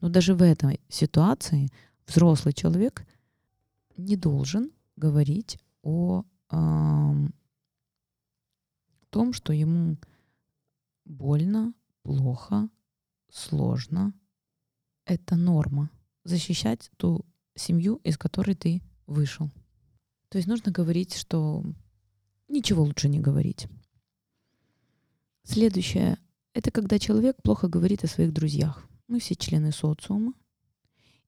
Но 0.00 0.08
даже 0.08 0.34
в 0.34 0.42
этой 0.42 0.80
ситуации 0.88 1.70
взрослый 2.06 2.52
человек 2.52 3.06
не 3.96 4.16
должен 4.16 4.70
говорить 4.96 5.58
о 5.82 6.24
э, 6.50 7.28
том, 9.10 9.32
что 9.32 9.52
ему 9.52 9.96
больно, 11.04 11.72
плохо, 12.02 12.68
сложно. 13.36 14.12
Это 15.04 15.36
норма. 15.36 15.90
Защищать 16.24 16.90
ту 16.96 17.24
семью, 17.54 18.00
из 18.02 18.18
которой 18.18 18.54
ты 18.54 18.82
вышел. 19.06 19.50
То 20.28 20.38
есть 20.38 20.48
нужно 20.48 20.72
говорить, 20.72 21.14
что 21.14 21.64
ничего 22.48 22.82
лучше 22.82 23.08
не 23.08 23.20
говорить. 23.20 23.68
Следующее— 25.44 26.18
это 26.54 26.70
когда 26.70 26.98
человек 26.98 27.40
плохо 27.42 27.68
говорит 27.68 28.02
о 28.02 28.08
своих 28.08 28.32
друзьях. 28.32 28.88
Мы 29.06 29.20
все 29.20 29.36
члены 29.36 29.70
социума. 29.70 30.34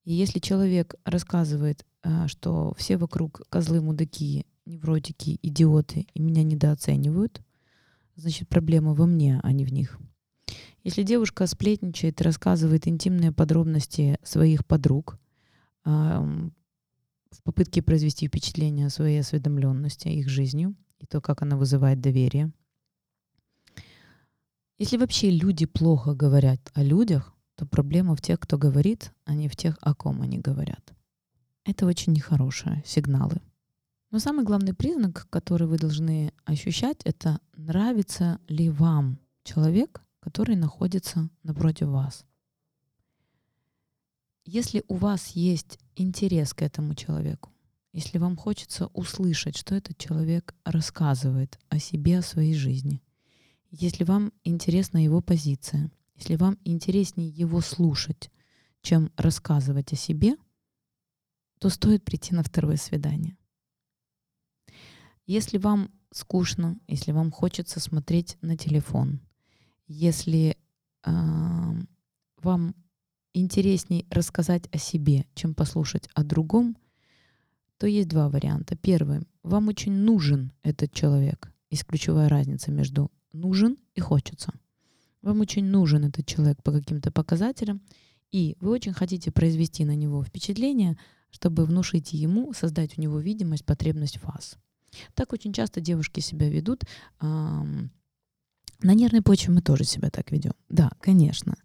И 0.02 0.12
если 0.12 0.40
человек 0.40 0.96
рассказывает, 1.04 1.86
а, 2.02 2.26
что 2.26 2.74
все 2.76 2.96
вокруг 2.96 3.42
козлы, 3.48 3.80
мудаки, 3.80 4.46
невротики, 4.64 5.38
идиоты 5.42 6.08
и 6.14 6.20
меня 6.20 6.42
недооценивают, 6.42 7.42
значит 8.16 8.48
проблема 8.48 8.94
во 8.94 9.06
мне, 9.06 9.38
а 9.42 9.52
не 9.52 9.64
в 9.64 9.72
них. 9.72 9.98
Если 10.88 11.02
девушка 11.02 11.46
сплетничает 11.46 12.18
и 12.18 12.24
рассказывает 12.24 12.88
интимные 12.88 13.30
подробности 13.30 14.18
своих 14.22 14.64
подруг, 14.64 15.18
в 15.84 17.42
попытке 17.44 17.82
произвести 17.82 18.26
впечатление 18.26 18.86
о 18.86 18.90
своей 18.90 19.20
осведомленности, 19.20 20.08
их 20.08 20.30
жизнью 20.30 20.74
и 20.98 21.04
то, 21.04 21.20
как 21.20 21.42
она 21.42 21.58
вызывает 21.58 22.00
доверие. 22.00 22.52
Если 24.78 24.96
вообще 24.96 25.28
люди 25.30 25.66
плохо 25.66 26.14
говорят 26.14 26.70
о 26.72 26.82
людях, 26.82 27.34
то 27.56 27.66
проблема 27.66 28.16
в 28.16 28.22
тех, 28.22 28.40
кто 28.40 28.56
говорит, 28.56 29.12
а 29.26 29.34
не 29.34 29.48
в 29.48 29.56
тех, 29.56 29.76
о 29.82 29.94
ком 29.94 30.22
они 30.22 30.38
говорят. 30.38 30.94
Это 31.66 31.84
очень 31.84 32.14
нехорошие 32.14 32.82
сигналы. 32.86 33.42
Но 34.10 34.20
самый 34.20 34.42
главный 34.42 34.72
признак, 34.72 35.26
который 35.28 35.68
вы 35.68 35.76
должны 35.76 36.32
ощущать, 36.46 37.02
это 37.04 37.40
нравится 37.56 38.40
ли 38.48 38.70
вам 38.70 39.18
человек, 39.44 40.02
который 40.20 40.56
находится 40.56 41.30
напротив 41.42 41.88
вас. 41.88 42.24
Если 44.44 44.82
у 44.88 44.94
вас 44.94 45.30
есть 45.30 45.78
интерес 45.94 46.54
к 46.54 46.62
этому 46.62 46.94
человеку, 46.94 47.52
если 47.92 48.18
вам 48.18 48.36
хочется 48.36 48.86
услышать, 48.88 49.56
что 49.56 49.74
этот 49.74 49.98
человек 49.98 50.54
рассказывает 50.64 51.58
о 51.68 51.78
себе, 51.78 52.18
о 52.18 52.22
своей 52.22 52.54
жизни, 52.54 53.02
если 53.70 54.04
вам 54.04 54.32
интересна 54.44 55.02
его 55.02 55.20
позиция, 55.20 55.90
если 56.14 56.36
вам 56.36 56.58
интереснее 56.64 57.28
его 57.28 57.60
слушать, 57.60 58.30
чем 58.82 59.12
рассказывать 59.16 59.92
о 59.92 59.96
себе, 59.96 60.36
то 61.58 61.68
стоит 61.68 62.04
прийти 62.04 62.34
на 62.34 62.42
второе 62.42 62.76
свидание. 62.76 63.36
Если 65.26 65.58
вам 65.58 65.90
скучно, 66.10 66.78
если 66.86 67.12
вам 67.12 67.30
хочется 67.30 67.80
смотреть 67.80 68.38
на 68.40 68.56
телефон, 68.56 69.20
если 69.88 70.56
э, 71.04 71.10
вам 72.42 72.74
интересней 73.34 74.06
рассказать 74.10 74.68
о 74.72 74.78
себе, 74.78 75.26
чем 75.34 75.54
послушать 75.54 76.08
о 76.14 76.22
другом, 76.22 76.76
то 77.78 77.86
есть 77.86 78.08
два 78.08 78.28
варианта. 78.28 78.76
Первый. 78.76 79.20
Вам 79.42 79.68
очень 79.68 79.92
нужен 79.92 80.52
этот 80.62 80.92
человек. 80.92 81.52
Есть 81.70 81.84
ключевая 81.84 82.28
разница 82.28 82.70
между 82.70 83.10
нужен 83.32 83.76
и 83.94 84.00
хочется. 84.00 84.52
Вам 85.22 85.40
очень 85.40 85.64
нужен 85.64 86.04
этот 86.04 86.26
человек 86.26 86.62
по 86.62 86.72
каким-то 86.72 87.10
показателям, 87.10 87.80
и 88.30 88.56
вы 88.60 88.70
очень 88.70 88.92
хотите 88.92 89.30
произвести 89.30 89.84
на 89.84 89.94
него 89.94 90.22
впечатление, 90.22 90.98
чтобы 91.30 91.64
внушить 91.64 92.12
ему, 92.12 92.52
создать 92.52 92.98
у 92.98 93.00
него 93.00 93.18
видимость, 93.18 93.64
потребность 93.64 94.18
в 94.18 94.24
вас. 94.24 94.56
Так 95.14 95.32
очень 95.32 95.52
часто 95.52 95.80
девушки 95.80 96.20
себя 96.20 96.48
ведут. 96.48 96.84
На 98.80 98.94
нервной 98.94 99.22
почве 99.22 99.52
мы 99.52 99.60
тоже 99.60 99.84
себя 99.84 100.10
так 100.10 100.30
ведем. 100.30 100.52
Да, 100.68 100.90
конечно. 101.00 101.56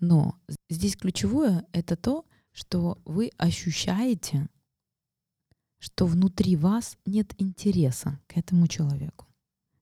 Но 0.00 0.36
здесь 0.70 0.96
ключевое— 0.96 1.66
это 1.72 1.96
то, 1.96 2.24
что 2.52 2.98
вы 3.04 3.30
ощущаете, 3.36 4.48
что 5.78 6.06
внутри 6.06 6.56
вас 6.56 6.96
нет 7.04 7.34
интереса 7.38 8.18
к 8.26 8.38
этому 8.38 8.68
человеку. 8.68 9.26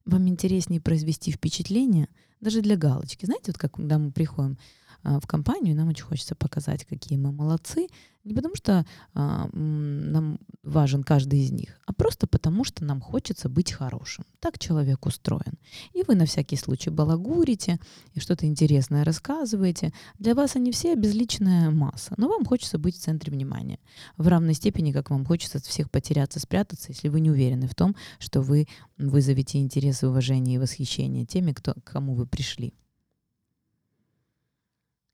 Вам 0.05 0.29
интереснее 0.29 0.81
произвести 0.81 1.31
впечатление 1.31 2.09
даже 2.43 2.61
для 2.61 2.77
галочки. 2.77 3.25
Знаете, 3.25 3.53
вот 3.53 3.59
как 3.59 3.73
когда 3.73 3.99
мы 3.99 4.13
приходим 4.13 4.59
а, 5.03 5.19
в 5.21 5.27
компанию, 5.27 5.75
нам 5.75 5.89
очень 5.89 6.05
хочется 6.05 6.35
показать, 6.35 6.85
какие 6.85 7.19
мы 7.19 7.33
молодцы, 7.33 7.89
не 8.25 8.35
потому 8.35 8.55
что 8.55 8.87
а, 9.15 9.49
нам 9.53 10.39
важен 10.63 11.03
каждый 11.03 11.41
из 11.41 11.51
них, 11.51 11.81
а 11.87 11.93
просто 11.93 12.29
потому 12.29 12.63
что 12.63 12.85
нам 12.85 13.01
хочется 13.01 13.49
быть 13.49 13.73
хорошим. 13.73 14.25
Так 14.39 14.59
человек 14.61 15.07
устроен. 15.07 15.59
И 15.93 16.05
вы 16.07 16.15
на 16.15 16.25
всякий 16.25 16.57
случай 16.57 16.91
балагурите 16.91 17.81
и 18.15 18.21
что-то 18.21 18.47
интересное 18.47 19.05
рассказываете. 19.05 19.93
Для 20.19 20.35
вас 20.35 20.55
они 20.55 20.71
все 20.71 20.95
безличная 20.95 21.71
масса, 21.71 22.15
но 22.17 22.29
вам 22.29 22.45
хочется 22.45 22.79
быть 22.79 22.97
в 22.97 23.01
центре 23.01 23.33
внимания. 23.33 23.81
В 24.17 24.29
равной 24.29 24.55
степени, 24.55 24.93
как 24.93 25.11
вам 25.11 25.25
хочется 25.25 25.59
от 25.59 25.65
всех 25.65 25.91
потеряться, 25.91 26.39
спрятаться, 26.39 26.91
если 26.91 27.09
вы 27.09 27.21
не 27.21 27.31
уверены 27.31 27.67
в 27.67 27.75
том, 27.75 27.97
что 28.21 28.41
вы 28.41 28.69
вызовете 28.99 29.59
интерес, 29.59 30.05
уважение 30.05 30.57
и 30.57 30.59
восхищение 30.59 31.27
теми, 31.27 31.53
кто, 31.53 31.75
к 31.75 31.85
кому 31.85 32.15
вы 32.15 32.27
пришли. 32.33 32.75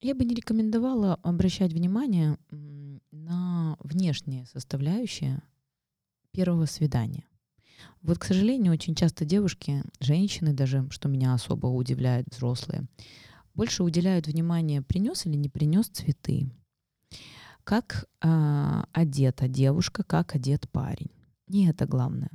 Я 0.00 0.14
бы 0.14 0.24
не 0.24 0.34
рекомендовала 0.34 1.16
обращать 1.22 1.72
внимание 1.72 2.38
на 3.10 3.76
внешние 3.80 4.46
составляющие 4.46 5.42
первого 6.30 6.66
свидания. 6.66 7.26
Вот, 8.00 8.18
к 8.18 8.24
сожалению, 8.24 8.72
очень 8.72 8.94
часто 8.94 9.24
девушки, 9.24 9.82
женщины 9.98 10.52
даже, 10.52 10.88
что 10.90 11.08
меня 11.08 11.34
особо 11.34 11.66
удивляет, 11.66 12.26
взрослые, 12.30 12.86
больше 13.54 13.82
уделяют 13.82 14.28
внимание, 14.28 14.82
принес 14.82 15.26
или 15.26 15.34
не 15.36 15.48
принес 15.48 15.88
цветы, 15.88 16.48
как 17.64 18.06
э, 18.22 18.82
одета 18.92 19.48
девушка, 19.48 20.04
как 20.04 20.36
одет 20.36 20.70
парень. 20.70 21.10
Не 21.48 21.68
это 21.68 21.86
главное. 21.86 22.30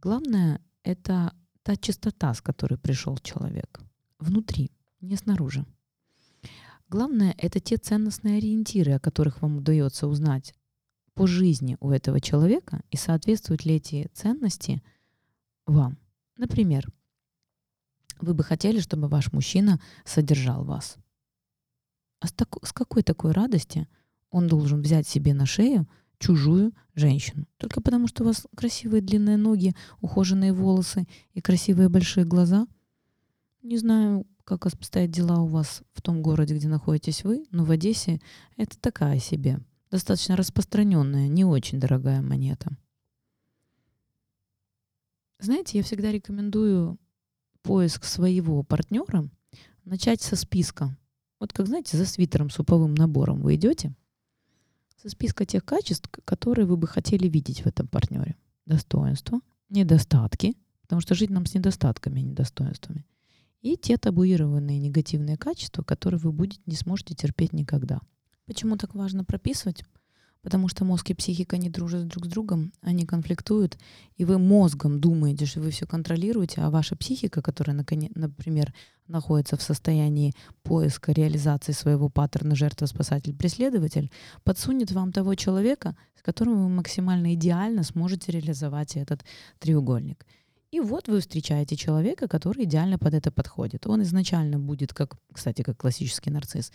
Главное— 0.00 0.60
это 0.82 1.34
та 1.62 1.76
чистота, 1.76 2.32
с 2.32 2.40
которой 2.40 2.78
пришел 2.78 3.18
человек. 3.18 3.82
Внутри, 4.18 4.72
не 5.00 5.16
снаружи. 5.16 5.64
Главное— 6.88 7.34
это 7.38 7.60
те 7.60 7.76
ценностные 7.76 8.38
ориентиры, 8.38 8.92
о 8.92 9.00
которых 9.00 9.42
вам 9.42 9.58
удается 9.58 10.06
узнать 10.06 10.54
по 11.14 11.26
жизни 11.26 11.76
у 11.80 11.90
этого 11.90 12.20
человека 12.20 12.80
и 12.90 12.96
соответствуют 12.96 13.64
ли 13.64 13.74
эти 13.76 14.08
ценности 14.14 14.82
вам. 15.66 15.98
Например, 16.36 16.86
вы 18.20 18.34
бы 18.34 18.42
хотели, 18.42 18.80
чтобы 18.80 19.08
ваш 19.08 19.32
мужчина 19.32 19.80
содержал 20.04 20.64
вас. 20.64 20.96
А 22.20 22.26
с, 22.26 22.32
так, 22.32 22.56
с 22.64 22.72
какой 22.72 23.02
такой 23.02 23.32
радости 23.32 23.86
он 24.30 24.48
должен 24.48 24.80
взять 24.80 25.06
себе 25.06 25.34
на 25.34 25.46
шею 25.46 25.88
чужую 26.18 26.72
женщину. 26.94 27.46
Только 27.58 27.80
потому, 27.80 28.08
что 28.08 28.22
у 28.22 28.26
вас 28.26 28.46
красивые 28.56 29.02
длинные 29.02 29.36
ноги, 29.36 29.74
ухоженные 30.00 30.52
волосы 30.52 31.06
и 31.32 31.40
красивые 31.40 31.88
большие 31.88 32.24
глаза. 32.24 32.66
Не 33.68 33.76
знаю, 33.76 34.26
как 34.44 34.64
обстоят 34.64 35.10
дела 35.10 35.42
у 35.42 35.46
вас 35.46 35.82
в 35.92 36.00
том 36.00 36.22
городе, 36.22 36.54
где 36.54 36.68
находитесь 36.68 37.22
вы, 37.22 37.44
но 37.50 37.66
в 37.66 37.70
Одессе 37.70 38.18
это 38.56 38.80
такая 38.80 39.18
себе, 39.18 39.60
достаточно 39.90 40.36
распространенная, 40.36 41.28
не 41.28 41.44
очень 41.44 41.78
дорогая 41.78 42.22
монета. 42.22 42.70
Знаете, 45.38 45.76
я 45.76 45.84
всегда 45.84 46.10
рекомендую 46.10 46.98
поиск 47.60 48.04
своего 48.04 48.62
партнера 48.62 49.28
начать 49.84 50.22
со 50.22 50.34
списка. 50.34 50.96
Вот 51.38 51.52
как, 51.52 51.66
знаете, 51.66 51.98
за 51.98 52.06
свитером 52.06 52.48
суповым 52.48 52.94
набором 52.94 53.42
вы 53.42 53.56
идете, 53.56 53.94
со 54.96 55.10
списка 55.10 55.44
тех 55.44 55.62
качеств, 55.62 56.08
которые 56.24 56.64
вы 56.64 56.78
бы 56.78 56.86
хотели 56.86 57.28
видеть 57.28 57.60
в 57.60 57.66
этом 57.66 57.86
партнере. 57.86 58.34
Достоинства, 58.64 59.40
недостатки, 59.68 60.56
потому 60.80 61.02
что 61.02 61.14
жить 61.14 61.28
нам 61.28 61.44
с 61.44 61.52
недостатками, 61.52 62.20
а 62.20 62.22
не 62.22 62.30
недостоинствами. 62.30 63.04
И 63.60 63.76
те 63.76 63.96
табуированные 63.96 64.78
негативные 64.78 65.36
качества, 65.36 65.82
которые 65.82 66.20
вы 66.20 66.32
будете, 66.32 66.62
не 66.66 66.76
сможете 66.76 67.14
терпеть 67.14 67.52
никогда. 67.52 68.00
Почему 68.46 68.76
так 68.76 68.94
важно 68.94 69.24
прописывать? 69.24 69.84
Потому 70.42 70.68
что 70.68 70.84
мозг 70.84 71.10
и 71.10 71.14
психика 71.14 71.56
не 71.58 71.68
дружат 71.68 72.06
друг 72.06 72.26
с 72.26 72.28
другом, 72.28 72.72
они 72.80 73.04
конфликтуют, 73.04 73.76
и 74.16 74.24
вы 74.24 74.38
мозгом 74.38 75.00
думаете, 75.00 75.46
что 75.46 75.60
вы 75.60 75.70
все 75.70 75.84
контролируете, 75.84 76.60
а 76.60 76.70
ваша 76.70 76.94
психика, 76.94 77.42
которая, 77.42 77.76
например, 77.76 78.72
находится 79.08 79.56
в 79.56 79.62
состоянии 79.62 80.34
поиска, 80.62 81.10
реализации 81.10 81.72
своего 81.72 82.08
паттерна 82.08 82.54
жертва, 82.54 82.86
спасатель, 82.86 83.34
преследователь, 83.34 84.12
подсунет 84.44 84.92
вам 84.92 85.10
того 85.10 85.34
человека, 85.34 85.96
с 86.14 86.22
которым 86.22 86.62
вы 86.62 86.68
максимально 86.68 87.34
идеально 87.34 87.82
сможете 87.82 88.30
реализовать 88.30 88.96
этот 88.96 89.24
треугольник. 89.58 90.24
И 90.70 90.80
вот 90.80 91.08
вы 91.08 91.20
встречаете 91.20 91.76
человека, 91.76 92.28
который 92.28 92.64
идеально 92.64 92.98
под 92.98 93.14
это 93.14 93.32
подходит. 93.32 93.86
Он 93.86 94.02
изначально 94.02 94.58
будет, 94.58 94.92
как, 94.92 95.16
кстати, 95.32 95.62
как 95.62 95.78
классический 95.78 96.30
нарцисс, 96.30 96.72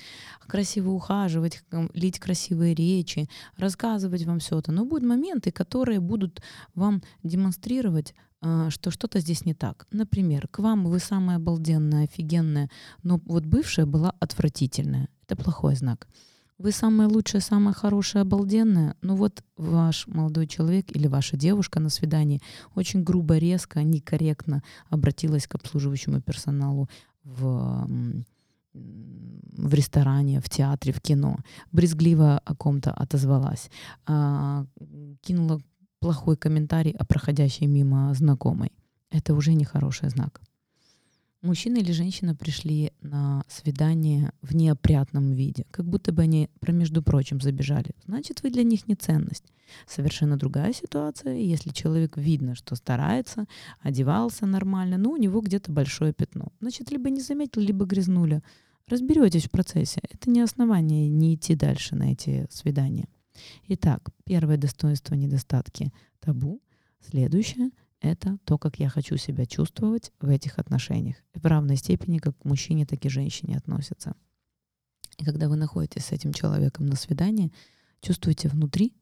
красиво 0.48 0.90
ухаживать, 0.90 1.64
лить 1.94 2.20
красивые 2.20 2.74
речи, 2.74 3.30
рассказывать 3.56 4.26
вам 4.26 4.40
все 4.40 4.58
это. 4.58 4.72
Но 4.72 4.86
будут 4.86 5.08
моменты, 5.08 5.52
которые 5.52 6.00
будут 6.00 6.42
вам 6.74 7.04
демонстрировать 7.22 8.16
а, 8.42 8.70
что 8.72 8.92
что-то 8.92 9.20
здесь 9.20 9.46
не 9.46 9.54
так. 9.54 9.88
Например, 9.92 10.48
к 10.48 10.60
вам 10.60 10.86
вы 10.86 11.00
самая 11.00 11.38
обалденная, 11.38 12.06
офигенная, 12.06 12.70
но 13.04 13.22
вот 13.26 13.46
бывшая 13.46 13.86
была 13.86 14.16
отвратительная. 14.20 15.08
Это 15.28 15.36
плохой 15.36 15.76
знак 15.76 16.08
вы 16.58 16.72
самая 16.72 17.08
лучшая, 17.08 17.42
самая 17.42 17.74
хорошая, 17.74 18.24
обалденная, 18.24 18.96
но 19.02 19.16
вот 19.16 19.44
ваш 19.58 20.08
молодой 20.08 20.48
человек 20.48 20.96
или 20.96 21.08
ваша 21.08 21.38
девушка 21.38 21.80
на 21.80 21.90
свидании 21.90 22.42
очень 22.76 23.04
грубо, 23.04 23.38
резко, 23.38 23.84
некорректно 23.84 24.64
обратилась 24.90 25.48
к 25.48 25.56
обслуживающему 25.56 26.22
персоналу 26.22 26.90
в 27.24 27.88
в 28.74 29.74
ресторане, 29.74 30.42
в 30.42 30.50
театре, 30.50 30.94
в 30.94 31.00
кино, 31.00 31.38
брезгливо 31.72 32.40
о 32.40 32.56
ком-то 32.56 32.92
отозвалась, 32.92 33.70
а, 34.08 34.66
кинула 35.22 35.62
плохой 36.00 36.38
комментарий 36.38 36.92
о 36.92 37.06
проходящей 37.06 37.68
мимо 37.68 38.14
знакомой. 38.16 38.72
Это 39.12 39.36
уже 39.36 39.54
нехороший 39.54 40.10
знак. 40.10 40.42
Мужчина 41.44 41.80
или 41.80 41.92
женщина 41.92 42.34
пришли 42.34 42.94
на 43.02 43.44
свидание 43.50 44.32
в 44.42 44.56
неопрятном 44.56 45.34
виде, 45.34 45.66
как 45.72 45.86
будто 45.86 46.14
бы 46.14 46.22
они, 46.22 46.50
про 46.62 46.72
между 46.72 47.04
прочим, 47.04 47.42
забежали. 47.42 47.92
Значит, 48.06 48.42
вы 48.44 48.50
для 48.50 48.64
них 48.64 48.88
не 48.88 48.96
ценность. 48.96 49.44
Совершенно 49.86 50.38
другая 50.38 50.72
ситуация, 50.72 51.36
если 51.36 51.72
человек 51.72 52.16
видно, 52.16 52.56
что 52.56 52.76
старается, 52.76 53.46
одевался 53.82 54.46
нормально, 54.46 54.98
но 54.98 55.12
у 55.12 55.18
него 55.18 55.42
где-то 55.42 55.70
большое 55.70 56.14
пятно. 56.14 56.54
Значит, 56.62 56.92
либо 56.92 57.10
не 57.10 57.20
заметил, 57.20 57.62
либо 57.62 57.84
грязнули. 57.84 58.42
Разберетесь 58.88 59.48
в 59.48 59.52
процессе. 59.52 60.00
Это 60.10 60.30
не 60.30 60.40
основание 60.40 61.10
не 61.10 61.36
идти 61.36 61.56
дальше 61.56 61.98
на 61.98 62.14
эти 62.14 62.48
свидания. 62.52 63.10
Итак, 63.68 64.12
первое 64.24 64.56
достоинство 64.56 65.16
недостатки 65.16 65.92
табу. 66.22 66.62
Следующее— 67.02 67.72
это 68.04 68.38
то, 68.44 68.58
как 68.58 68.80
я 68.80 68.90
хочу 68.90 69.18
себя 69.18 69.46
чувствовать 69.46 70.12
в 70.20 70.30
этих 70.30 70.60
отношениях. 70.60 71.16
И 71.34 71.40
в 71.40 71.46
равной 71.46 71.78
степени 71.78 72.20
как 72.20 72.38
к 72.38 72.46
мужчине, 72.46 72.86
так 72.86 73.04
и 73.06 73.10
женщине 73.10 73.58
относятся. 73.58 74.14
И 75.18 75.24
когда 75.24 75.48
вы 75.48 75.56
находитесь 75.56 76.06
с 76.06 76.12
этим 76.12 76.34
человеком 76.34 76.86
на 76.86 76.96
свидании, 76.96 77.54
чувствуете 78.02 78.50
внутри, 78.50 78.94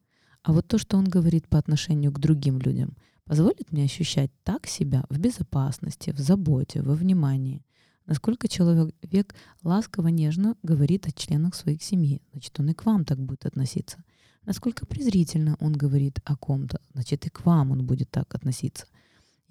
а 0.43 0.53
вот 0.53 0.67
то, 0.67 0.77
что 0.77 0.97
он 0.97 1.05
говорит 1.05 1.47
по 1.47 1.57
отношению 1.57 2.11
к 2.11 2.19
другим 2.19 2.59
людям, 2.59 2.95
позволит 3.25 3.71
мне 3.71 3.85
ощущать 3.85 4.31
так 4.43 4.67
себя 4.67 5.05
в 5.09 5.17
безопасности, 5.17 6.11
в 6.11 6.19
заботе, 6.19 6.81
во 6.81 6.93
внимании. 6.93 7.65
Насколько 8.05 8.47
человек 8.47 9.35
ласково, 9.63 10.09
нежно 10.09 10.55
говорит 10.63 11.07
о 11.07 11.11
членах 11.11 11.55
своих 11.55 11.81
семьи, 11.81 12.21
значит, 12.33 12.59
он 12.59 12.69
и 12.69 12.73
к 12.73 12.85
вам 12.85 13.05
так 13.05 13.19
будет 13.19 13.45
относиться. 13.45 14.03
Насколько 14.45 14.85
презрительно 14.85 15.55
он 15.59 15.73
говорит 15.73 16.19
о 16.25 16.35
ком-то, 16.35 16.81
значит 16.93 17.25
и 17.25 17.29
к 17.29 17.45
вам 17.45 17.71
он 17.71 17.85
будет 17.85 18.09
так 18.09 18.33
относиться. 18.35 18.85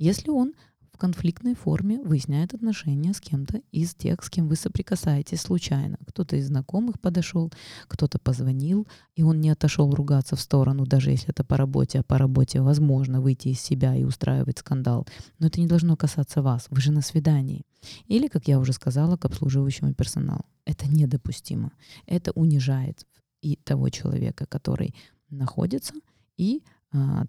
Если 0.00 0.30
он 0.30 0.54
в 0.94 0.96
конфликтной 0.96 1.54
форме 1.54 2.00
выясняет 2.00 2.54
отношения 2.54 3.12
с 3.12 3.20
кем-то 3.20 3.60
из 3.70 3.94
тех, 3.94 4.24
с 4.24 4.30
кем 4.30 4.48
вы 4.48 4.56
соприкасаетесь 4.56 5.42
случайно. 5.42 5.98
Кто-то 6.06 6.36
из 6.36 6.46
знакомых 6.46 6.98
подошел, 7.02 7.52
кто-то 7.86 8.18
позвонил, 8.18 8.88
и 9.14 9.22
он 9.22 9.42
не 9.42 9.50
отошел 9.50 9.90
ругаться 9.94 10.36
в 10.36 10.40
сторону, 10.40 10.86
даже 10.86 11.10
если 11.10 11.28
это 11.28 11.44
по 11.44 11.58
работе, 11.58 11.98
а 11.98 12.02
по 12.02 12.16
работе 12.16 12.62
возможно 12.62 13.20
выйти 13.20 13.48
из 13.48 13.60
себя 13.60 13.94
и 13.94 14.04
устраивать 14.04 14.60
скандал. 14.60 15.06
Но 15.38 15.48
это 15.48 15.60
не 15.60 15.66
должно 15.66 15.98
касаться 15.98 16.40
вас, 16.40 16.68
вы 16.70 16.80
же 16.80 16.92
на 16.92 17.02
свидании. 17.02 17.66
Или, 18.06 18.28
как 18.28 18.48
я 18.48 18.58
уже 18.58 18.72
сказала, 18.72 19.18
к 19.18 19.26
обслуживающему 19.26 19.92
персоналу. 19.92 20.46
Это 20.64 20.88
недопустимо. 20.88 21.72
Это 22.06 22.32
унижает 22.32 23.06
и 23.42 23.56
того 23.56 23.90
человека, 23.90 24.46
который 24.46 24.94
находится, 25.28 25.92
и 26.38 26.62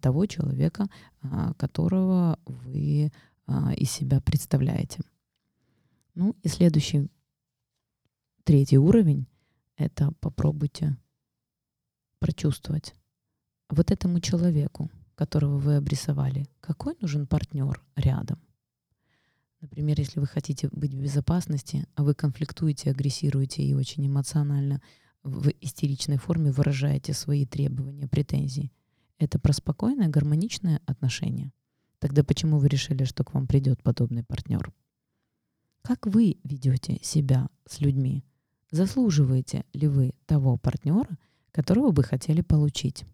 того 0.02 0.26
человека, 0.26 0.88
а, 1.22 1.54
которого 1.54 2.40
вы 2.46 3.12
а, 3.46 3.74
из 3.74 3.92
себя 3.92 4.20
представляете. 4.22 5.02
Ну 6.16 6.36
и 6.42 6.48
следующий, 6.48 7.10
третий 8.44 8.78
уровень— 8.78 9.28
это 9.78 10.12
попробуйте 10.20 10.98
прочувствовать 12.20 12.96
вот 13.70 13.92
этому 13.92 14.20
человеку, 14.20 14.90
которого 15.16 15.58
вы 15.58 15.76
обрисовали, 15.76 16.48
какой 16.60 16.96
нужен 17.00 17.28
партнер 17.28 17.82
рядом. 17.96 18.40
Например, 19.62 20.00
если 20.00 20.20
вы 20.20 20.26
хотите 20.26 20.70
быть 20.72 20.94
в 20.94 21.02
безопасности, 21.02 21.86
а 21.96 22.04
вы 22.04 22.16
конфликтуете, 22.16 22.90
агрессируете 22.90 23.64
и 23.64 23.76
очень 23.76 24.08
эмоционально 24.08 24.82
в 25.24 25.50
истеричной 25.62 26.18
форме 26.18 26.52
выражаете 26.52 27.14
свои 27.14 27.46
требования, 27.46 28.08
претензии. 28.08 28.72
Это 29.22 29.38
про 29.38 29.54
спокойное, 29.54 30.08
гармоничное 30.08 30.82
отношение. 30.88 31.54
Тогда 32.00 32.24
почему 32.24 32.58
вы 32.58 32.68
решили, 32.70 33.04
что 33.04 33.24
к 33.24 33.36
вам 33.36 33.46
придет 33.46 33.84
подобный 33.84 34.24
партнер? 34.24 34.74
Как 35.84 36.08
вы 36.08 36.40
ведете 36.44 37.00
себя 37.04 37.48
с 37.68 37.82
людьми? 37.82 38.26
Заслуживаете 38.72 39.64
ли 39.74 39.88
вы 39.88 40.16
того 40.26 40.58
партнера, 40.58 41.20
которого 41.52 41.92
вы 41.92 42.02
хотели 42.04 42.42
получить? 42.42 43.06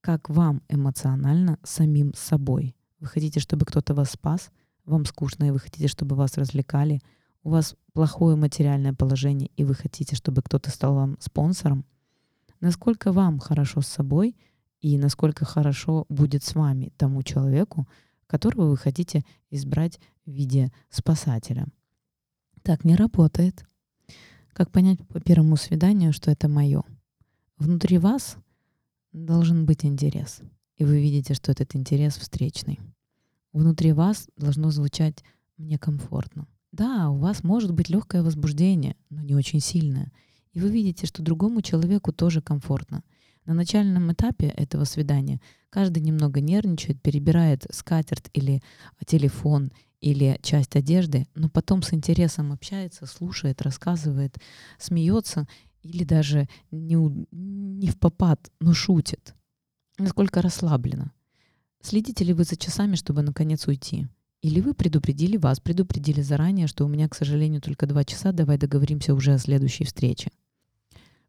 Как 0.00 0.30
вам 0.30 0.62
эмоционально 0.68 1.58
самим 1.64 2.14
собой? 2.14 2.76
Вы 3.00 3.08
хотите, 3.08 3.40
чтобы 3.40 3.66
кто-то 3.66 3.94
вас 3.94 4.12
спас? 4.12 4.52
Вам 4.84 5.04
скучно, 5.06 5.42
и 5.46 5.50
вы 5.50 5.58
хотите, 5.58 5.88
чтобы 5.88 6.14
вас 6.14 6.38
развлекали? 6.38 7.00
у 7.42 7.50
вас 7.50 7.74
плохое 7.92 8.36
материальное 8.36 8.94
положение, 8.94 9.50
и 9.56 9.64
вы 9.64 9.74
хотите, 9.74 10.14
чтобы 10.14 10.42
кто-то 10.42 10.70
стал 10.70 10.94
вам 10.94 11.16
спонсором, 11.18 11.84
насколько 12.60 13.10
вам 13.10 13.40
хорошо 13.40 13.80
с 13.80 13.88
собой 13.88 14.36
и 14.82 14.98
насколько 14.98 15.44
хорошо 15.44 16.04
будет 16.08 16.42
с 16.42 16.54
вами 16.54 16.92
тому 16.98 17.22
человеку, 17.22 17.88
которого 18.26 18.68
вы 18.68 18.76
хотите 18.76 19.24
избрать 19.50 20.00
в 20.26 20.30
виде 20.30 20.72
спасателя. 20.90 21.66
Так 22.62 22.84
не 22.84 22.96
работает. 22.96 23.64
Как 24.52 24.70
понять 24.70 24.98
по 25.08 25.20
первому 25.20 25.56
свиданию, 25.56 26.12
что 26.12 26.30
это 26.30 26.48
мое? 26.48 26.82
Внутри 27.58 27.98
вас 27.98 28.36
должен 29.12 29.66
быть 29.66 29.84
интерес, 29.84 30.40
и 30.76 30.84
вы 30.84 31.00
видите, 31.00 31.34
что 31.34 31.52
этот 31.52 31.76
интерес 31.76 32.16
встречный. 32.16 32.80
Внутри 33.52 33.92
вас 33.92 34.28
должно 34.36 34.70
звучать 34.70 35.22
«мне 35.56 35.78
комфортно». 35.78 36.48
Да, 36.72 37.10
у 37.10 37.18
вас 37.18 37.44
может 37.44 37.72
быть 37.72 37.88
легкое 37.88 38.22
возбуждение, 38.22 38.96
но 39.10 39.20
не 39.20 39.34
очень 39.34 39.60
сильное. 39.60 40.10
И 40.52 40.60
вы 40.60 40.70
видите, 40.70 41.06
что 41.06 41.22
другому 41.22 41.62
человеку 41.62 42.12
тоже 42.12 42.40
комфортно. 42.40 43.04
На 43.44 43.54
начальном 43.54 44.12
этапе 44.12 44.46
этого 44.46 44.84
свидания 44.84 45.40
каждый 45.70 46.00
немного 46.00 46.40
нервничает, 46.40 47.02
перебирает 47.02 47.66
скатерть 47.70 48.30
или 48.32 48.62
телефон 49.04 49.72
или 50.00 50.38
часть 50.42 50.76
одежды, 50.76 51.26
но 51.34 51.48
потом 51.48 51.82
с 51.82 51.92
интересом 51.94 52.52
общается, 52.52 53.06
слушает, 53.06 53.62
рассказывает, 53.62 54.36
смеется. 54.78 55.46
или 55.82 56.04
даже 56.04 56.48
не, 56.70 56.94
не 57.32 57.88
в 57.88 57.98
попад, 57.98 58.50
но 58.60 58.72
шутит, 58.72 59.34
насколько 59.98 60.40
расслаблена. 60.42 61.12
Следите 61.80 62.24
ли 62.24 62.32
вы 62.32 62.44
за 62.44 62.56
часами, 62.56 62.94
чтобы 62.94 63.22
наконец 63.22 63.66
уйти? 63.66 64.06
Или 64.42 64.60
вы 64.60 64.74
предупредили 64.74 65.36
вас, 65.36 65.60
предупредили 65.60 66.20
заранее, 66.20 66.66
что 66.66 66.84
у 66.84 66.88
меня, 66.88 67.08
к 67.08 67.14
сожалению, 67.14 67.60
только 67.60 67.86
два 67.86 68.04
часа, 68.04 68.32
давай 68.32 68.58
договоримся 68.58 69.14
уже 69.14 69.34
о 69.34 69.38
следующей 69.38 69.84
встрече. 69.84 70.30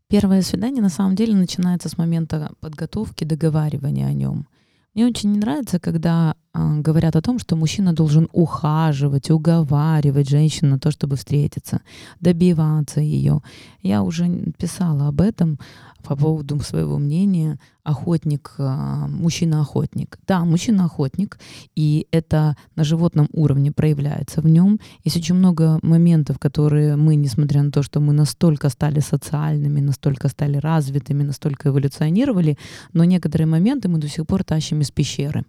Первое 0.10 0.42
свидание 0.42 0.82
на 0.82 0.89
самом 0.89 1.16
деле 1.16 1.36
начинается 1.36 1.89
с 1.89 1.98
момента 1.98 2.54
подготовки, 2.60 3.24
договаривания 3.24 4.08
о 4.08 4.13
нем. 4.13 4.48
Мне 4.94 5.08
очень 5.08 5.32
не 5.32 5.39
нравится, 5.39 5.80
когда 5.80 6.36
говорят 6.54 7.16
о 7.16 7.22
том, 7.22 7.39
что 7.39 7.56
мужчина 7.56 7.94
должен 7.94 8.28
ухаживать, 8.32 9.32
уговаривать 9.32 10.30
женщину 10.30 10.72
на 10.72 10.80
то, 10.80 10.92
чтобы 10.92 11.16
встретиться, 11.16 11.82
добиваться 12.20 13.00
ее. 13.00 13.42
Я 13.82 14.04
уже 14.04 14.28
писала 14.58 15.08
об 15.08 15.22
этом 15.22 15.58
по 16.04 16.16
поводу 16.16 16.60
своего 16.60 17.00
мнения 17.00 17.58
охотник, 17.84 18.54
а, 18.58 19.08
мужчина-охотник. 19.08 20.20
Да, 20.28 20.46
мужчина-охотник, 20.46 21.39
и 21.76 22.08
это 22.12 22.56
на 22.76 22.84
животном 22.84 23.30
уровне 23.34 23.72
проявляется 23.72 24.42
в 24.42 24.48
нем. 24.48 24.80
Есть 25.04 25.18
очень 25.18 25.36
много 25.36 25.80
моментов, 25.82 26.39
которые 26.39 26.96
мы, 26.98 27.16
несмотря 27.16 27.63
на 27.63 27.72
то, 27.72 27.84
что 27.84 28.00
мы 28.00 28.13
настолько 28.13 28.70
стали 28.70 29.00
социальными, 29.00 29.82
настолько 29.82 30.28
стали 30.28 30.58
развитыми, 30.58 31.24
настолько 31.24 31.70
эволюционировали, 31.70 32.58
но 32.94 33.06
некоторые 33.06 33.48
моменты 33.48 33.89
мы 33.89 33.98
до 33.98 34.08
сих 34.08 34.28
пор 34.28 34.44
тащим 34.44 34.82
из 34.82 34.92
пещеры. 34.92 35.46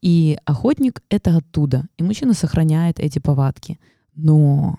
И 0.00 0.38
охотник— 0.44 1.02
это 1.08 1.36
оттуда, 1.36 1.86
и 1.96 2.02
мужчина 2.02 2.34
сохраняет 2.34 2.98
эти 3.00 3.18
повадки. 3.18 3.78
Но 4.14 4.78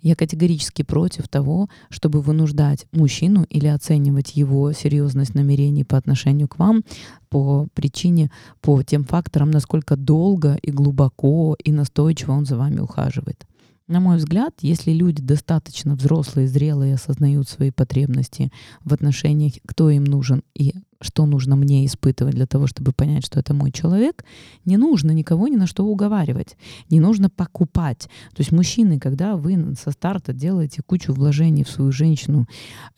я 0.00 0.16
категорически 0.16 0.82
против 0.82 1.28
того, 1.28 1.68
чтобы 1.88 2.20
вынуждать 2.20 2.86
мужчину 2.92 3.44
или 3.44 3.66
оценивать 3.66 4.36
его 4.36 4.72
серьезность 4.72 5.34
намерений 5.34 5.84
по 5.84 5.96
отношению 5.96 6.48
к 6.48 6.58
вам 6.58 6.84
по 7.28 7.66
причине, 7.74 8.30
по 8.60 8.82
тем 8.82 9.04
факторам, 9.04 9.50
насколько 9.50 9.96
долго 9.96 10.58
и 10.62 10.70
глубоко 10.70 11.56
и 11.62 11.72
настойчиво 11.72 12.32
он 12.32 12.46
за 12.46 12.56
вами 12.56 12.80
ухаживает. 12.80 13.46
На 13.86 14.00
мой 14.00 14.16
взгляд, 14.16 14.54
если 14.62 14.92
люди 14.92 15.22
достаточно 15.22 15.94
взрослые, 15.94 16.48
зрелые, 16.48 16.94
осознают 16.94 17.48
свои 17.48 17.70
потребности 17.70 18.50
в 18.82 18.94
отношениях, 18.94 19.54
кто 19.66 19.90
им 19.90 20.04
нужен 20.04 20.42
и 20.54 20.74
что 21.04 21.26
нужно 21.26 21.54
мне 21.54 21.84
испытывать 21.84 22.34
для 22.34 22.46
того, 22.46 22.66
чтобы 22.66 22.92
понять, 22.92 23.26
что 23.26 23.38
это 23.38 23.52
мой 23.52 23.70
человек, 23.70 24.24
не 24.64 24.76
нужно 24.76 25.10
никого 25.10 25.48
ни 25.48 25.56
на 25.56 25.66
что 25.66 25.84
уговаривать, 25.84 26.56
не 26.90 26.98
нужно 26.98 27.28
покупать. 27.28 28.08
То 28.34 28.40
есть 28.40 28.52
мужчины, 28.52 28.98
когда 28.98 29.36
вы 29.36 29.74
со 29.78 29.90
старта 29.90 30.32
делаете 30.32 30.82
кучу 30.84 31.12
вложений 31.12 31.64
в 31.64 31.70
свою 31.70 31.92
женщину 31.92 32.46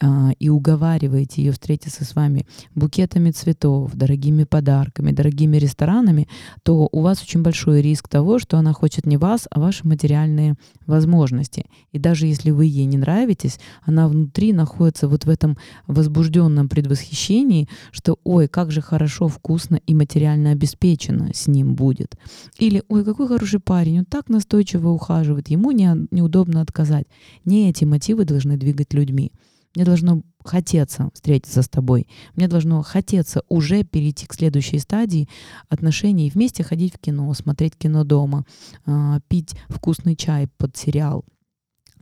э, 0.00 0.06
и 0.38 0.48
уговариваете 0.48 1.42
ее 1.42 1.52
встретиться 1.52 2.04
с 2.04 2.14
вами 2.14 2.46
букетами 2.74 3.32
цветов, 3.32 3.94
дорогими 3.94 4.44
подарками, 4.44 5.10
дорогими 5.10 5.56
ресторанами, 5.56 6.28
то 6.62 6.88
у 6.92 7.00
вас 7.00 7.22
очень 7.22 7.42
большой 7.42 7.82
риск 7.82 8.08
того, 8.08 8.38
что 8.38 8.56
она 8.56 8.72
хочет 8.72 9.06
не 9.06 9.16
вас, 9.16 9.48
а 9.50 9.58
ваши 9.58 9.86
материальные 9.86 10.54
возможности. 10.86 11.66
И 11.90 11.98
даже 11.98 12.26
если 12.26 12.52
вы 12.52 12.66
ей 12.66 12.84
не 12.84 12.98
нравитесь, 12.98 13.58
она 13.82 14.06
внутри 14.06 14.52
находится 14.52 15.08
вот 15.08 15.24
в 15.24 15.28
этом 15.28 15.58
возбужденном 15.88 16.68
предвосхищении, 16.68 17.68
что 17.96 18.18
ой, 18.24 18.46
как 18.46 18.70
же 18.70 18.82
хорошо, 18.82 19.26
вкусно 19.26 19.76
и 19.86 19.94
материально 19.94 20.50
обеспечено 20.50 21.30
с 21.32 21.46
ним 21.46 21.74
будет. 21.74 22.18
Или 22.58 22.82
ой, 22.88 23.04
какой 23.04 23.26
хороший 23.26 23.58
парень, 23.58 24.00
он 24.00 24.04
так 24.04 24.28
настойчиво 24.28 24.90
ухаживает, 24.90 25.48
ему 25.48 25.70
не, 25.70 26.06
неудобно 26.10 26.60
отказать. 26.60 27.06
Не 27.46 27.70
эти 27.70 27.84
мотивы 27.84 28.26
должны 28.26 28.58
двигать 28.58 28.92
людьми. 28.92 29.32
Мне 29.74 29.86
должно 29.86 30.22
хотеться 30.44 31.08
встретиться 31.14 31.62
с 31.62 31.68
тобой. 31.70 32.06
Мне 32.34 32.48
должно 32.48 32.82
хотеться 32.82 33.42
уже 33.48 33.82
перейти 33.82 34.26
к 34.26 34.34
следующей 34.34 34.78
стадии 34.78 35.28
отношений, 35.70 36.30
вместе 36.30 36.64
ходить 36.64 36.94
в 36.94 36.98
кино, 36.98 37.32
смотреть 37.32 37.76
кино 37.76 38.04
дома, 38.04 38.44
а, 38.84 39.20
пить 39.28 39.54
вкусный 39.68 40.16
чай 40.16 40.48
под 40.58 40.76
сериал— 40.76 41.24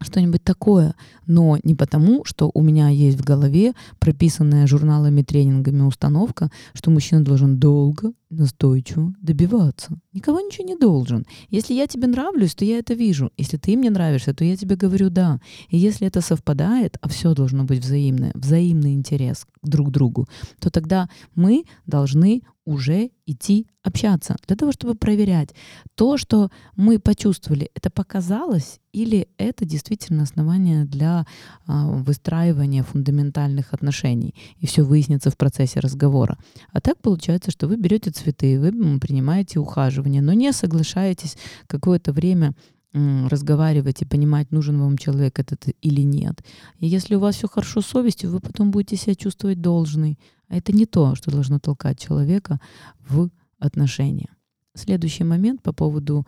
что-нибудь 0.01 0.43
такое, 0.43 0.95
но 1.27 1.59
не 1.63 1.75
потому, 1.75 2.25
что 2.25 2.51
у 2.53 2.63
меня 2.63 2.89
есть 2.89 3.19
в 3.19 3.25
голове 3.25 3.73
прописанная 3.99 4.67
журналами, 4.67 5.23
тренингами 5.23 5.83
установка, 5.83 6.51
что 6.75 6.91
мужчина 6.91 7.25
должен 7.25 7.59
долго, 7.59 8.13
настойчиво 8.31 9.15
добиваться. 9.21 9.99
Никого 10.13 10.41
ничего 10.41 10.67
не 10.67 10.77
должен. 10.77 11.25
Если 11.49 11.75
я 11.75 11.87
тебе 11.87 12.07
нравлюсь, 12.07 12.55
то 12.55 12.65
я 12.65 12.79
это 12.79 12.95
вижу. 12.95 13.31
Если 13.37 13.57
ты 13.57 13.77
мне 13.77 13.91
нравишься, 13.91 14.35
то 14.35 14.45
я 14.45 14.57
тебе 14.57 14.77
говорю 14.77 15.11
«да». 15.11 15.41
И 15.69 15.79
если 15.79 16.07
это 16.07 16.21
совпадает, 16.21 16.99
а 17.01 17.09
все 17.09 17.35
должно 17.35 17.65
быть 17.65 17.81
взаимное, 17.81 18.33
взаимный 18.35 18.95
интерес 18.95 19.47
друг 19.63 19.89
к 19.89 19.93
другу, 19.93 20.29
то 20.59 20.71
тогда 20.71 21.09
мы 21.35 21.65
должны 21.87 22.43
уже 22.65 23.11
идти 23.27 23.67
общаться 23.83 24.37
для 24.47 24.57
того, 24.57 24.73
чтобы 24.73 24.95
проверять 24.95 25.51
то, 25.95 26.17
что 26.17 26.51
мы 26.77 26.99
почувствовали, 26.99 27.71
это 27.75 27.91
показалось 27.91 28.81
или 28.93 29.29
это 29.39 29.65
действительно 29.65 30.23
основание 30.23 30.85
для 30.85 31.27
а, 31.67 31.89
выстраивания 31.89 32.83
фундаментальных 32.83 33.75
отношений, 33.75 34.35
и 34.59 34.67
все 34.67 34.83
выяснится 34.83 35.31
в 35.31 35.37
процессе 35.37 35.81
разговора. 35.81 36.39
А 36.73 36.81
так 36.81 37.01
получается, 37.03 37.51
что 37.51 37.67
вы 37.67 37.77
берете 37.77 38.11
цветы, 38.11 38.59
вы 38.59 38.73
принимаете 38.99 39.59
ухаживание, 39.59 40.23
но 40.23 40.33
не 40.33 40.53
соглашаетесь 40.53 41.37
какое-то 41.67 42.13
время 42.13 42.55
разговаривать 42.95 44.03
и 44.03 44.05
понимать, 44.05 44.53
нужен 44.53 44.81
вам 44.81 44.97
человек 44.97 45.39
этот 45.39 45.67
или 45.83 46.03
нет. 46.03 46.45
И 46.79 46.87
если 46.87 47.17
у 47.17 47.21
вас 47.21 47.35
все 47.35 47.49
хорошо 47.49 47.81
с 47.81 47.87
совестью, 47.87 48.31
вы 48.31 48.41
потом 48.41 48.71
будете 48.71 48.97
себя 48.97 49.15
чувствовать 49.15 49.61
должной. 49.61 50.19
А 50.49 50.57
это 50.57 50.73
не 50.73 50.87
то, 50.87 51.15
что 51.17 51.31
должно 51.31 51.59
толкать 51.59 51.99
человека 51.99 52.61
в 53.09 53.31
отношения. 53.59 54.29
Следующий 54.75 55.25
момент 55.25 55.63
по 55.63 55.73
поводу 55.73 56.27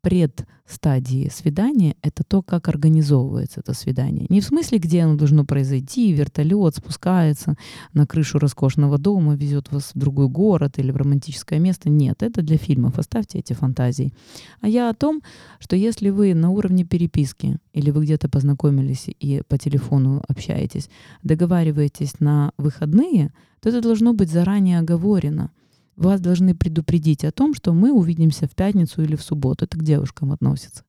предстадии 0.00 1.28
свидания— 1.28 1.94
это 2.02 2.24
то, 2.24 2.42
как 2.42 2.68
организовывается 2.68 3.60
это 3.60 3.74
свидание. 3.74 4.26
Не 4.30 4.40
в 4.40 4.44
смысле, 4.44 4.78
где 4.78 5.02
оно 5.02 5.16
должно 5.16 5.44
произойти, 5.44 6.12
вертолет 6.12 6.76
спускается 6.76 7.56
на 7.92 8.06
крышу 8.06 8.38
роскошного 8.38 8.98
дома, 8.98 9.34
везет 9.36 9.70
вас 9.70 9.90
в 9.94 9.98
другой 9.98 10.28
город 10.28 10.78
или 10.78 10.90
в 10.90 10.96
романтическое 10.96 11.58
место. 11.58 11.90
Нет, 11.90 12.22
это 12.22 12.42
для 12.42 12.56
фильмов. 12.56 12.98
Оставьте 12.98 13.38
эти 13.38 13.52
фантазии. 13.52 14.12
А 14.60 14.68
я 14.68 14.88
о 14.88 14.94
том, 14.94 15.22
что 15.58 15.76
если 15.76 16.08
вы 16.10 16.34
на 16.34 16.50
уровне 16.50 16.84
переписки 16.84 17.58
или 17.74 17.90
вы 17.90 18.04
где-то 18.04 18.28
познакомились 18.28 19.06
и 19.08 19.42
по 19.48 19.58
телефону 19.58 20.22
общаетесь, 20.28 20.88
договариваетесь 21.22 22.20
на 22.20 22.52
выходные, 22.56 23.32
то 23.60 23.68
это 23.68 23.82
должно 23.82 24.14
быть 24.14 24.30
заранее 24.30 24.78
оговорено— 24.78 25.50
вас 26.00 26.20
должны 26.20 26.54
предупредить 26.54 27.24
о 27.24 27.32
том, 27.32 27.54
что 27.54 27.72
мы 27.72 27.92
увидимся 27.92 28.46
в 28.46 28.54
пятницу 28.54 29.02
или 29.02 29.16
в 29.16 29.22
субботу. 29.22 29.64
Это 29.64 29.78
к 29.78 29.84
девушкам 29.84 30.32
относится. 30.32 30.84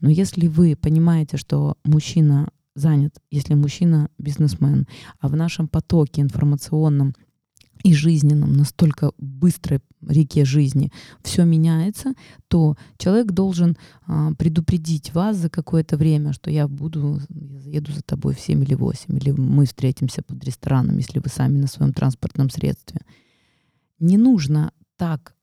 Но 0.00 0.08
если 0.08 0.46
вы 0.46 0.76
понимаете, 0.76 1.36
что 1.36 1.76
мужчина 1.84 2.48
занят, 2.74 3.14
если 3.30 3.54
мужчина 3.54 4.08
бизнесмен, 4.18 4.86
а 5.20 5.28
в 5.28 5.36
нашем 5.36 5.68
потоке 5.68 6.22
информационном 6.22 7.14
и 7.82 7.92
жизненном, 7.92 8.54
настолько 8.54 9.12
быстрой 9.18 9.80
реке 10.00 10.44
жизни 10.44 10.90
все 11.22 11.44
меняется, 11.44 12.14
то 12.48 12.76
человек 12.96 13.32
должен 13.32 13.76
а, 14.06 14.32
предупредить 14.34 15.12
вас 15.12 15.36
за 15.36 15.50
какое-то 15.50 15.96
время, 15.96 16.32
что 16.32 16.50
я 16.50 16.66
буду, 16.68 17.20
я 17.28 17.60
заеду 17.60 17.92
за 17.92 18.02
тобой 18.02 18.34
в 18.34 18.40
7 18.40 18.62
или 18.64 18.74
8, 18.74 19.16
или 19.18 19.30
мы 19.32 19.66
встретимся 19.66 20.22
под 20.22 20.42
рестораном, 20.44 20.96
если 20.96 21.18
вы 21.18 21.28
сами 21.28 21.58
на 21.58 21.66
своем 21.66 21.92
транспортном 21.92 22.48
средстве 22.48 23.02
не 23.98 24.16
нужно 24.16 24.72
так 24.96 25.34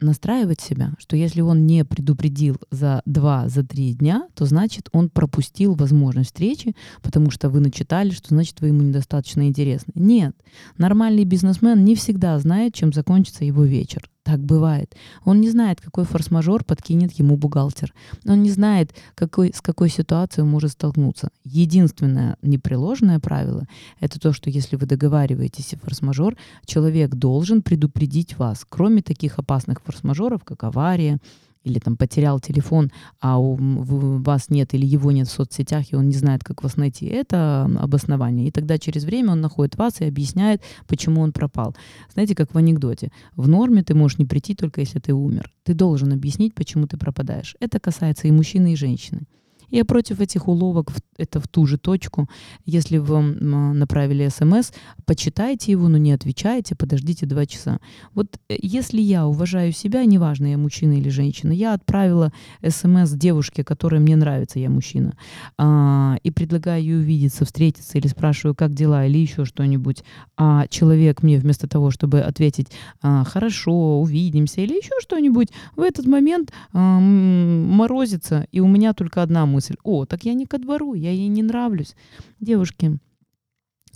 настраивать 0.00 0.60
себя, 0.60 0.94
что 0.98 1.16
если 1.16 1.40
он 1.40 1.66
не 1.66 1.84
предупредил 1.84 2.56
за 2.70 3.02
два, 3.04 3.48
за 3.48 3.62
три 3.64 3.94
дня, 3.94 4.28
то 4.34 4.46
значит 4.46 4.88
он 4.92 5.10
пропустил 5.10 5.74
возможность 5.74 6.30
встречи, 6.30 6.74
потому 7.02 7.30
что 7.30 7.50
вы 7.50 7.60
начитали, 7.60 8.10
что 8.10 8.28
значит 8.30 8.60
вы 8.60 8.68
ему 8.68 8.82
недостаточно 8.82 9.46
интересны. 9.46 9.92
Нет, 9.94 10.34
нормальный 10.78 11.24
бизнесмен 11.24 11.84
не 11.84 11.94
всегда 11.94 12.38
знает, 12.38 12.74
чем 12.74 12.92
закончится 12.92 13.44
его 13.44 13.64
вечер. 13.64 14.08
Так 14.22 14.38
бывает. 14.38 14.94
Он 15.24 15.40
не 15.40 15.48
знает, 15.48 15.80
какой 15.80 16.04
форс-мажор 16.04 16.64
подкинет 16.64 17.12
ему 17.12 17.38
бухгалтер. 17.38 17.94
Он 18.26 18.42
не 18.42 18.50
знает, 18.50 18.94
какой, 19.14 19.52
с 19.54 19.62
какой 19.62 19.88
ситуацией 19.88 20.44
он 20.44 20.50
может 20.50 20.72
столкнуться. 20.72 21.30
Единственное 21.42 22.36
непреложное 22.42 23.18
правило— 23.18 23.66
это 24.00 24.20
то, 24.20 24.34
что 24.34 24.50
если 24.50 24.76
вы 24.76 24.84
договариваетесь 24.84 25.72
о 25.72 25.78
форс-мажор, 25.78 26.36
человек 26.66 27.14
должен 27.14 27.62
предупредить 27.62 28.36
вас. 28.38 28.66
Кроме 28.68 29.00
таких 29.00 29.38
опасных 29.38 29.80
форс-мажоров, 29.80 30.44
как 30.44 30.64
авария, 30.64 31.18
или 31.62 31.78
там 31.78 31.96
потерял 31.96 32.40
телефон, 32.40 32.90
а 33.20 33.38
у 33.38 33.56
вас 33.56 34.50
нет 34.50 34.74
или 34.74 34.86
его 34.86 35.12
нет 35.12 35.28
в 35.28 35.32
соцсетях, 35.32 35.92
и 35.92 35.96
он 35.96 36.08
не 36.08 36.14
знает, 36.14 36.42
как 36.42 36.62
вас 36.62 36.76
найти, 36.76 37.06
это 37.06 37.70
обоснование. 37.78 38.48
И 38.48 38.50
тогда 38.50 38.78
через 38.78 39.04
время 39.04 39.32
он 39.32 39.40
находит 39.40 39.76
вас 39.76 40.00
и 40.00 40.04
объясняет, 40.04 40.62
почему 40.86 41.20
он 41.20 41.32
пропал. 41.32 41.76
Знаете, 42.12 42.34
как 42.34 42.54
в 42.54 42.58
анекдоте. 42.58 43.10
В 43.36 43.48
норме 43.48 43.82
ты 43.82 43.94
можешь 43.94 44.18
не 44.18 44.24
прийти 44.24 44.54
только 44.54 44.80
если 44.80 45.00
ты 45.00 45.12
умер. 45.12 45.52
Ты 45.64 45.74
должен 45.74 46.12
объяснить, 46.12 46.54
почему 46.54 46.86
ты 46.86 46.96
пропадаешь. 46.96 47.56
Это 47.60 47.78
касается 47.78 48.28
и 48.28 48.30
мужчины, 48.30 48.72
и 48.72 48.76
женщины. 48.76 49.26
Я 49.70 49.84
против 49.84 50.20
этих 50.20 50.48
уловок, 50.48 50.90
это 51.16 51.40
в 51.40 51.46
ту 51.46 51.66
же 51.66 51.78
точку. 51.78 52.28
Если 52.66 52.98
вам 52.98 53.78
направили 53.78 54.28
смс, 54.28 54.72
почитайте 55.04 55.72
его, 55.72 55.88
но 55.88 55.96
не 55.96 56.12
отвечайте, 56.12 56.74
подождите 56.74 57.26
два 57.26 57.46
часа. 57.46 57.78
Вот 58.14 58.38
э, 58.48 58.56
если 58.60 59.00
я 59.00 59.26
уважаю 59.26 59.72
себя, 59.72 60.04
неважно, 60.04 60.46
я 60.46 60.58
мужчина 60.58 60.94
или 60.94 61.08
женщина, 61.08 61.52
я 61.52 61.74
отправила 61.74 62.32
смс 62.66 63.10
девушке, 63.12 63.62
которая 63.62 64.00
мне 64.00 64.16
нравится, 64.16 64.58
я 64.58 64.70
мужчина, 64.70 65.16
а, 65.56 66.16
и 66.22 66.30
предлагаю 66.30 66.82
ей 66.82 66.96
увидеться, 66.96 67.44
встретиться 67.44 67.98
или 67.98 68.08
спрашиваю, 68.08 68.54
как 68.54 68.74
дела, 68.74 69.06
или 69.06 69.18
еще 69.18 69.44
что-нибудь, 69.44 70.02
а 70.36 70.66
человек 70.68 71.22
мне 71.22 71.38
вместо 71.38 71.68
того, 71.68 71.90
чтобы 71.90 72.20
ответить 72.20 72.68
а, 73.02 73.24
«хорошо, 73.24 74.00
увидимся» 74.00 74.62
или 74.62 74.74
еще 74.74 74.92
что-нибудь, 75.00 75.48
в 75.76 75.82
этот 75.82 76.06
момент 76.06 76.52
а, 76.72 76.98
морозится, 76.98 78.46
и 78.50 78.60
у 78.60 78.66
меня 78.66 78.94
только 78.94 79.22
одна 79.22 79.46
мысль 79.46 79.59
«о, 79.82 80.06
так 80.06 80.24
я 80.24 80.34
не 80.34 80.46
ко 80.46 80.58
двору, 80.58 80.94
я 80.94 81.10
ей 81.10 81.28
не 81.28 81.42
нравлюсь». 81.42 81.94
Девушки, 82.40 82.98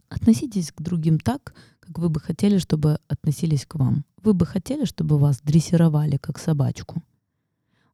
относитесь 0.09 0.73
к 0.73 0.81
другим 0.81 1.19
так, 1.19 1.55
как 1.81 1.99
вы 1.99 2.09
бы 2.09 2.21
хотели, 2.21 2.59
чтобы 2.59 2.99
относились 3.09 3.67
к 3.67 3.75
вам. 3.75 4.05
Вы 4.23 4.33
бы 4.35 4.47
хотели, 4.47 4.85
чтобы 4.85 5.19
вас 5.19 5.41
дрессировали, 5.41 6.17
как 6.17 6.39
собачку. 6.39 7.03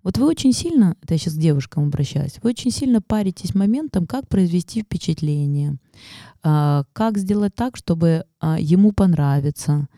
Вот 0.02 0.18
вы 0.18 0.26
очень 0.26 0.52
сильно, 0.52 0.96
это 1.02 1.14
я 1.14 1.18
сейчас 1.18 1.34
к 1.34 1.38
девушкам 1.38 1.84
обращаюсь, 1.84 2.38
вы 2.42 2.50
очень 2.50 2.70
сильно 2.70 3.02
паритесь 3.02 3.54
моментом, 3.54 4.06
как 4.06 4.28
произвести 4.28 4.82
впечатление, 4.82 5.76
а, 6.42 6.84
как 6.94 7.18
сделать 7.18 7.54
так, 7.54 7.76
чтобы 7.76 8.24
а, 8.40 8.58
ему 8.58 8.92
понравиться, 8.92 9.88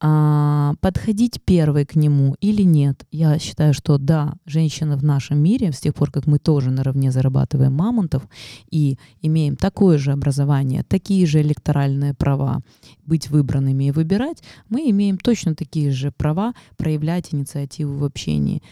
а, 0.00 0.74
подходить 0.80 1.40
первой 1.44 1.86
к 1.86 1.94
нему 1.94 2.34
или 2.40 2.62
нет. 2.62 3.06
Я 3.12 3.38
считаю, 3.38 3.72
что 3.72 3.98
да, 3.98 4.34
женщина 4.44 4.96
в 4.96 5.04
нашем 5.04 5.38
мире, 5.38 5.72
с 5.72 5.78
тех 5.78 5.94
пор, 5.94 6.10
как 6.10 6.26
мы 6.26 6.40
тоже 6.40 6.70
наравне 6.70 7.12
зарабатываем 7.12 7.72
мамонтов 7.72 8.26
и 8.70 8.98
имеем 9.20 9.54
такое 9.54 9.98
же 9.98 10.10
образование, 10.10 10.82
такие 10.82 11.24
же 11.26 11.40
электоральные 11.40 12.14
права 12.14 12.62
быть 13.06 13.30
выбранными 13.30 13.84
и 13.84 13.90
выбирать, 13.92 14.42
мы 14.68 14.90
имеем 14.90 15.18
точно 15.18 15.54
такие 15.54 15.92
же 15.92 16.10
права 16.10 16.54
проявлять 16.76 17.32
инициативу 17.32 17.98
в 17.98 18.04
общении. 18.04 18.62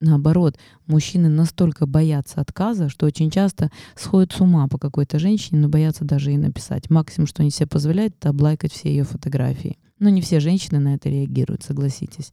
Наоборот, 0.00 0.56
мужчины 0.86 1.28
настолько 1.28 1.86
боятся 1.86 2.40
отказа, 2.40 2.88
что 2.88 3.06
очень 3.06 3.30
часто 3.30 3.70
сходят 3.96 4.32
с 4.32 4.40
ума 4.40 4.68
по 4.68 4.78
какой-то 4.78 5.18
женщине, 5.18 5.60
но 5.60 5.68
боятся 5.68 6.04
даже 6.04 6.32
и 6.32 6.36
написать. 6.36 6.88
Максимум, 6.88 7.26
что 7.26 7.42
они 7.42 7.50
себе 7.50 7.66
позволяют, 7.66 8.14
это 8.16 8.28
облайкать 8.28 8.72
все 8.72 8.90
ее 8.90 9.02
фотографии. 9.02 9.76
Но 9.98 10.08
не 10.08 10.20
все 10.20 10.38
женщины 10.38 10.78
на 10.78 10.94
это 10.94 11.08
реагируют, 11.08 11.64
согласитесь. 11.64 12.32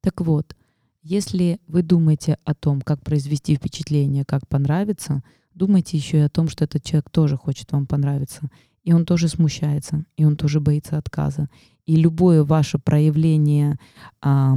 Так 0.00 0.20
вот, 0.20 0.54
если 1.02 1.58
вы 1.66 1.82
думаете 1.82 2.38
о 2.44 2.54
том, 2.54 2.80
как 2.80 3.02
произвести 3.02 3.56
впечатление, 3.56 4.24
как 4.24 4.46
понравиться, 4.46 5.24
думайте 5.54 5.96
еще 5.96 6.18
и 6.18 6.22
о 6.22 6.28
том, 6.28 6.48
что 6.48 6.64
этот 6.64 6.84
человек 6.84 7.10
тоже 7.10 7.36
хочет 7.36 7.72
вам 7.72 7.86
понравиться. 7.86 8.48
И 8.84 8.92
он 8.92 9.04
тоже 9.04 9.26
смущается, 9.26 10.04
и 10.16 10.24
он 10.24 10.36
тоже 10.36 10.60
боится 10.60 10.96
отказа. 10.96 11.48
И 11.86 11.96
любое 11.96 12.44
ваше 12.44 12.78
проявление 12.78 13.78
а, 14.20 14.56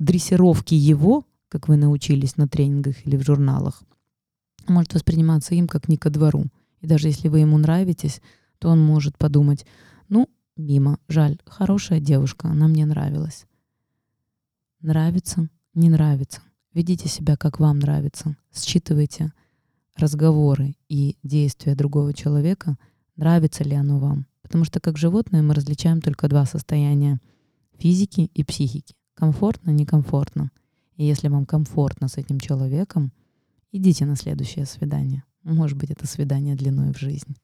дрессировки 0.00 0.74
его, 0.74 1.24
как 1.48 1.68
вы 1.68 1.76
научились 1.76 2.36
на 2.36 2.48
тренингах 2.48 3.06
или 3.06 3.16
в 3.16 3.22
журналах, 3.22 3.82
может 4.66 4.94
восприниматься 4.94 5.54
им 5.54 5.66
как 5.66 5.88
не 5.88 5.96
ко 5.96 6.10
двору. 6.10 6.46
И 6.80 6.86
даже 6.86 7.08
если 7.08 7.28
вы 7.28 7.40
ему 7.40 7.58
нравитесь, 7.58 8.20
то 8.58 8.68
он 8.68 8.80
может 8.80 9.16
подумать, 9.16 9.66
ну, 10.08 10.28
мимо, 10.56 10.98
жаль, 11.08 11.38
хорошая 11.46 12.00
девушка, 12.00 12.48
она 12.48 12.68
мне 12.68 12.86
нравилась. 12.86 13.46
Нравится, 14.80 15.48
не 15.74 15.88
нравится. 15.88 16.40
Ведите 16.72 17.08
себя, 17.08 17.36
как 17.36 17.58
вам 17.58 17.78
нравится. 17.78 18.36
Считывайте 18.52 19.32
разговоры 19.96 20.76
и 20.88 21.16
действия 21.22 21.74
другого 21.74 22.12
человека, 22.12 22.76
нравится 23.16 23.64
ли 23.64 23.74
оно 23.74 23.98
вам. 23.98 24.26
Потому 24.42 24.64
что 24.64 24.80
как 24.80 24.96
животные 24.96 25.42
мы 25.42 25.54
различаем 25.54 26.00
только 26.00 26.28
два 26.28 26.46
состояния— 26.46 27.20
физики 27.78 28.30
и 28.34 28.44
психики. 28.44 28.94
Комфортно, 29.14 29.70
некомфортно. 29.70 30.50
И 30.98 31.04
если 31.06 31.28
вам 31.28 31.46
комфортно 31.46 32.08
с 32.08 32.18
этим 32.18 32.38
человеком, 32.40 33.12
идите 33.72 34.04
на 34.04 34.16
следующее 34.16 34.66
свидание. 34.66 35.22
Может 35.44 35.78
быть, 35.78 35.90
это 35.90 36.06
свидание 36.06 36.56
длиной 36.56 36.92
в 36.92 36.98
жизнь. 36.98 37.36